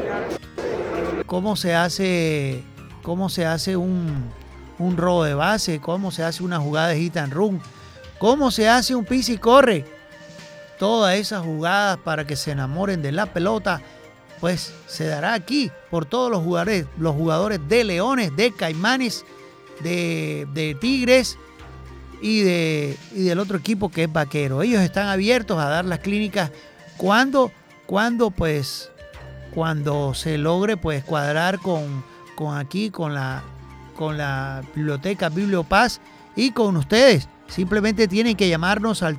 cómo 1.26 1.56
se 1.56 1.74
hace, 1.74 2.62
cómo 3.02 3.28
se 3.28 3.44
hace 3.46 3.76
un, 3.76 4.24
un 4.78 4.96
robo 4.96 5.24
de 5.24 5.34
base, 5.34 5.80
cómo 5.80 6.10
se 6.10 6.24
hace 6.24 6.42
una 6.42 6.58
jugada 6.58 6.88
de 6.88 6.98
hit 6.98 7.16
and 7.18 7.32
run, 7.32 7.60
cómo 8.18 8.50
se 8.50 8.68
hace 8.68 8.94
un 8.94 9.04
pis 9.04 9.28
y 9.28 9.36
corre. 9.38 9.84
Todas 10.80 11.16
esas 11.16 11.44
jugadas 11.44 11.98
para 11.98 12.26
que 12.26 12.36
se 12.36 12.52
enamoren 12.52 13.02
de 13.02 13.12
la 13.12 13.26
pelota, 13.26 13.82
pues 14.40 14.72
se 14.86 15.06
dará 15.06 15.34
aquí 15.34 15.70
por 15.90 16.06
todos 16.06 16.30
los 16.30 16.42
jugadores, 16.42 16.86
los 16.98 17.14
jugadores 17.14 17.60
de 17.68 17.84
Leones, 17.84 18.34
de 18.34 18.50
Caimanes, 18.52 19.26
de, 19.82 20.76
Tigres 20.80 21.36
y, 22.22 22.40
de, 22.40 22.96
y 23.14 23.24
del 23.24 23.40
otro 23.40 23.58
equipo 23.58 23.90
que 23.90 24.04
es 24.04 24.12
Vaquero. 24.12 24.62
Ellos 24.62 24.80
están 24.80 25.08
abiertos 25.08 25.58
a 25.58 25.68
dar 25.68 25.84
las 25.84 25.98
clínicas 25.98 26.50
cuando, 26.96 27.52
cuando 27.84 28.30
pues, 28.30 28.90
cuando 29.54 30.14
se 30.14 30.38
logre 30.38 30.78
pues 30.78 31.04
cuadrar 31.04 31.58
con, 31.58 32.02
con 32.36 32.56
aquí, 32.56 32.88
con 32.88 33.12
la, 33.12 33.42
con 33.96 34.16
la 34.16 34.62
biblioteca 34.74 35.28
Bibliopaz 35.28 36.00
y 36.36 36.52
con 36.52 36.78
ustedes. 36.78 37.28
Simplemente 37.48 38.08
tienen 38.08 38.34
que 38.34 38.48
llamarnos 38.48 39.02
al 39.02 39.18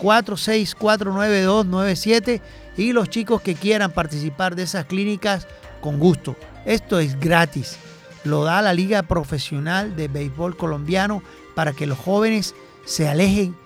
301-4649297 0.00 2.40
y 2.76 2.92
los 2.92 3.08
chicos 3.08 3.40
que 3.42 3.54
quieran 3.54 3.92
participar 3.92 4.56
de 4.56 4.64
esas 4.64 4.86
clínicas, 4.86 5.46
con 5.80 5.98
gusto. 5.98 6.36
Esto 6.64 6.98
es 6.98 7.18
gratis. 7.18 7.76
Lo 8.24 8.44
da 8.44 8.62
la 8.62 8.74
Liga 8.74 9.02
Profesional 9.02 9.96
de 9.96 10.08
Béisbol 10.08 10.56
Colombiano 10.56 11.22
para 11.54 11.72
que 11.72 11.86
los 11.86 11.98
jóvenes 11.98 12.54
se 12.84 13.08
alejen 13.08 13.56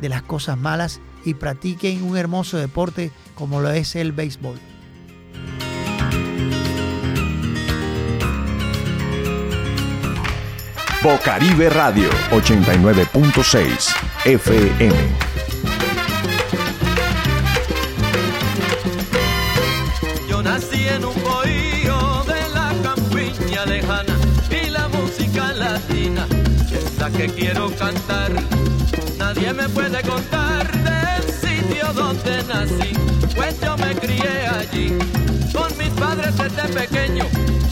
de 0.00 0.08
las 0.08 0.22
cosas 0.22 0.56
malas 0.56 1.00
y 1.24 1.34
practiquen 1.34 2.02
un 2.02 2.16
hermoso 2.16 2.56
deporte 2.56 3.10
como 3.34 3.60
lo 3.60 3.70
es 3.70 3.96
el 3.96 4.12
béisbol. 4.12 4.58
Bocaribe 11.02 11.70
Radio 11.70 12.10
89.6 12.30 13.94
FM. 14.24 15.27
Latina 25.78 26.26
es 26.72 26.98
la 26.98 27.10
que 27.10 27.26
quiero 27.28 27.70
cantar. 27.76 28.32
Nadie 29.18 29.52
me 29.52 29.68
puede 29.68 30.00
contar 30.02 30.66
del 30.72 31.22
sitio 31.42 31.92
donde 31.92 32.42
nací, 32.44 32.92
pues 33.34 33.60
yo 33.60 33.76
me 33.76 33.94
crié 33.94 34.46
allí 34.58 34.98
con 35.52 35.76
mis 35.78 35.90
padres 35.90 36.36
desde 36.36 36.68
pequeño. 36.80 37.24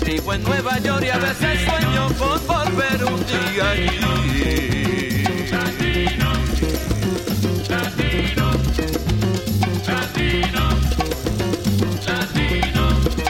Vivo 0.04 0.34
en 0.34 0.42
Nueva 0.44 0.78
York 0.78 1.04
y 1.06 1.10
a 1.10 1.18
veces 1.18 1.58
sueño 1.68 2.08
con 2.18 2.46
volver 2.46 3.04
un 3.04 3.20
día 3.26 3.70
allí. 3.70 4.16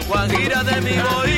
Guajira 0.09 0.63
de 0.63 0.81
mi 0.81 0.97
bohío, 0.99 1.36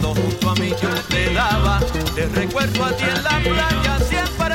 cuando 0.00 0.20
junto 0.20 0.50
a 0.50 0.54
mí 0.56 0.70
yo 0.70 0.88
te 1.08 1.32
daba. 1.32 1.80
Te 2.14 2.26
recuerdo 2.26 2.84
a 2.84 2.92
ti 2.92 3.04
en 3.04 3.22
la 3.22 3.40
playa, 3.40 3.98
siempre 3.98 4.54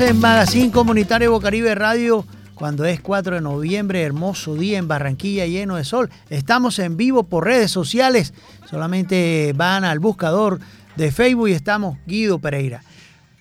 En 0.00 0.20
Magazine 0.20 0.70
Comunitario 0.70 1.32
Bocaribe 1.32 1.74
Radio 1.74 2.24
cuando 2.54 2.84
es 2.84 3.00
4 3.00 3.34
de 3.34 3.40
noviembre, 3.40 4.02
hermoso 4.02 4.54
día 4.54 4.78
en 4.78 4.86
Barranquilla 4.86 5.44
lleno 5.44 5.74
de 5.74 5.84
sol. 5.84 6.08
Estamos 6.30 6.78
en 6.78 6.96
vivo 6.96 7.24
por 7.24 7.46
redes 7.46 7.72
sociales, 7.72 8.32
solamente 8.70 9.52
van 9.56 9.84
al 9.84 9.98
buscador 9.98 10.60
de 10.94 11.10
Facebook 11.10 11.48
y 11.48 11.52
estamos 11.52 11.98
Guido 12.06 12.38
Pereira. 12.38 12.82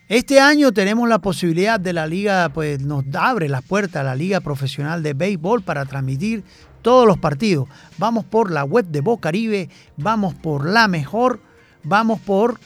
Este 0.07 0.39
año 0.39 0.71
tenemos 0.71 1.07
la 1.07 1.19
posibilidad 1.19 1.79
de 1.79 1.93
la 1.93 2.07
liga, 2.07 2.49
pues 2.49 2.81
nos 2.81 3.05
abre 3.13 3.49
las 3.49 3.61
puertas 3.61 4.03
la 4.03 4.15
liga 4.15 4.41
profesional 4.41 5.03
de 5.03 5.13
béisbol 5.13 5.61
para 5.61 5.85
transmitir 5.85 6.43
todos 6.81 7.05
los 7.05 7.19
partidos. 7.19 7.67
Vamos 7.99 8.25
por 8.25 8.49
la 8.51 8.63
web 8.63 8.85
de 8.87 9.01
Bocaribe, 9.01 9.69
vamos 9.95 10.33
por 10.33 10.65
la 10.65 10.87
mejor, 10.87 11.39
vamos 11.83 12.19
por 12.19 12.59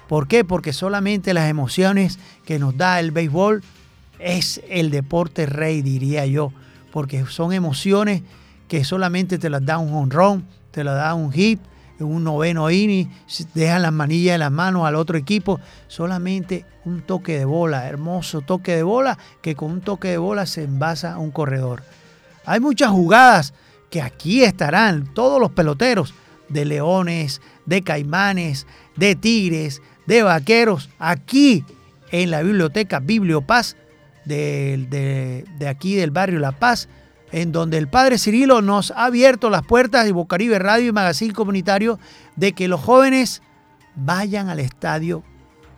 ¿Por 0.09 0.29
qué? 0.29 0.45
Porque 0.45 0.73
solamente 0.73 1.35
las 1.35 1.49
emociones 1.49 2.19
que 2.45 2.59
nos 2.59 2.77
da 2.77 3.01
el 3.01 3.11
béisbol 3.11 3.63
es 4.19 4.63
el 4.69 4.91
deporte 4.91 5.47
rey, 5.47 5.83
diría 5.83 6.27
yo, 6.27 6.53
porque 6.93 7.27
son 7.27 7.53
emociones 7.53 8.23
que 8.69 8.85
solamente 8.85 9.39
te 9.39 9.51
las 9.51 9.65
da 9.65 9.79
un 9.79 9.93
honrón, 9.95 10.47
te 10.71 10.85
las 10.85 10.97
da 10.97 11.15
un 11.15 11.33
hit, 11.33 11.61
un 11.99 12.25
noveno 12.25 12.71
inning, 12.71 13.11
dejan 13.55 13.83
las 13.83 13.93
manillas 13.93 14.35
en 14.35 14.41
las 14.41 14.53
manos 14.53 14.87
al 14.87 14.97
otro 14.97 15.17
equipo, 15.17 15.61
solamente 15.89 16.65
un 16.85 17.03
toque 17.03 17.39
de 17.39 17.45
bola, 17.45 17.89
hermoso 17.89 18.43
toque 18.43 18.77
de 18.77 18.83
bola, 18.83 19.19
que 19.41 19.55
con 19.55 19.73
un 19.73 19.81
toque 19.81 20.09
de 20.09 20.19
bola 20.19 20.47
se 20.47 20.65
envasa 20.65 21.19
un 21.19 21.31
corredor. 21.31 21.83
Hay 22.45 22.61
muchas 22.61 22.91
jugadas 22.91 23.55
que 23.91 24.03
aquí 24.03 24.45
estarán 24.45 25.13
todos 25.15 25.41
los 25.41 25.51
peloteros 25.51 26.15
de 26.49 26.65
leones, 26.65 27.41
de 27.65 27.83
caimanes, 27.83 28.67
de 28.97 29.17
tigres, 29.17 29.83
de 30.07 30.23
vaqueros, 30.23 30.89
aquí 30.99 31.65
en 32.11 32.31
la 32.31 32.43
biblioteca 32.43 33.01
Bibliopaz 33.01 33.77
de, 34.25 35.45
de, 35.59 35.69
aquí 35.69 35.97
del 35.97 36.11
barrio 36.11 36.39
La 36.39 36.53
Paz, 36.53 36.89
en 37.33 37.53
donde 37.53 37.79
el 37.79 37.89
padre 37.89 38.19
Cirilo 38.19 38.63
nos 38.63 38.93
ha 38.93 39.07
abierto 39.07 39.51
las 39.51 39.65
puertas 39.65 40.05
de 40.05 40.13
Bocaribe 40.13 40.59
Radio 40.59 40.89
y 40.89 40.93
Magazine 40.93 41.35
Comunitario 41.35 41.99
de 42.37 42.53
que 42.53 42.69
los 42.69 42.81
jóvenes 42.81 43.43
vayan 43.95 44.49
al 44.49 44.61
estadio 44.61 45.23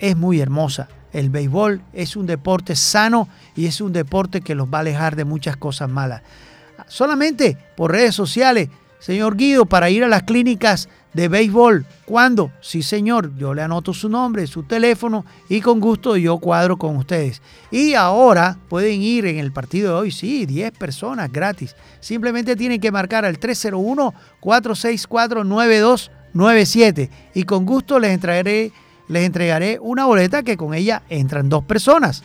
es 0.00 0.16
muy 0.16 0.40
hermosa. 0.40 0.88
El 1.12 1.30
béisbol 1.30 1.80
es 1.92 2.16
un 2.16 2.26
deporte 2.26 2.74
sano 2.74 3.28
y 3.54 3.66
es 3.66 3.80
un 3.80 3.92
deporte 3.92 4.40
que 4.40 4.56
los 4.56 4.66
va 4.66 4.78
a 4.78 4.80
alejar 4.80 5.14
de 5.14 5.24
muchas 5.24 5.56
cosas 5.56 5.88
malas. 5.88 6.22
Solamente 6.88 7.56
por 7.76 7.92
redes 7.92 8.16
sociales, 8.16 8.68
señor 8.98 9.36
Guido, 9.36 9.66
para 9.66 9.90
ir 9.90 10.02
a 10.02 10.08
las 10.08 10.24
clínicas 10.24 10.88
de 11.14 11.28
béisbol. 11.28 11.86
¿Cuándo? 12.04 12.50
Sí, 12.60 12.82
señor. 12.82 13.34
Yo 13.36 13.54
le 13.54 13.62
anoto 13.62 13.94
su 13.94 14.08
nombre, 14.08 14.46
su 14.46 14.62
teléfono 14.64 15.24
y 15.48 15.60
con 15.60 15.80
gusto 15.80 16.16
yo 16.16 16.38
cuadro 16.38 16.76
con 16.76 16.96
ustedes. 16.96 17.40
Y 17.70 17.94
ahora 17.94 18.58
pueden 18.68 19.00
ir 19.00 19.26
en 19.26 19.38
el 19.38 19.52
partido 19.52 19.94
de 19.94 20.00
hoy, 20.00 20.10
sí, 20.10 20.44
10 20.44 20.72
personas 20.72 21.32
gratis. 21.32 21.76
Simplemente 22.00 22.56
tienen 22.56 22.80
que 22.80 22.92
marcar 22.92 23.24
al 23.24 23.40
301-464-9297 23.40 26.10
97 26.34 27.10
y 27.34 27.44
con 27.44 27.64
gusto 27.64 27.98
les 27.98 28.10
entregaré, 28.10 28.72
les 29.08 29.24
entregaré 29.24 29.78
una 29.80 30.04
boleta 30.04 30.42
que 30.42 30.56
con 30.56 30.74
ella 30.74 31.02
entran 31.08 31.48
dos 31.48 31.64
personas. 31.64 32.22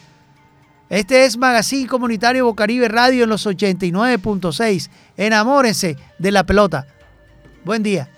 Este 0.90 1.26
es 1.26 1.38
Magazine 1.38 1.88
Comunitario 1.88 2.46
Bocaribe 2.46 2.88
Radio 2.88 3.24
en 3.24 3.30
los 3.30 3.46
89.6. 3.46 4.90
Enamórense 5.16 5.96
de 6.18 6.32
la 6.32 6.44
pelota. 6.44 6.88
Buen 7.64 7.84
día. 7.84 8.10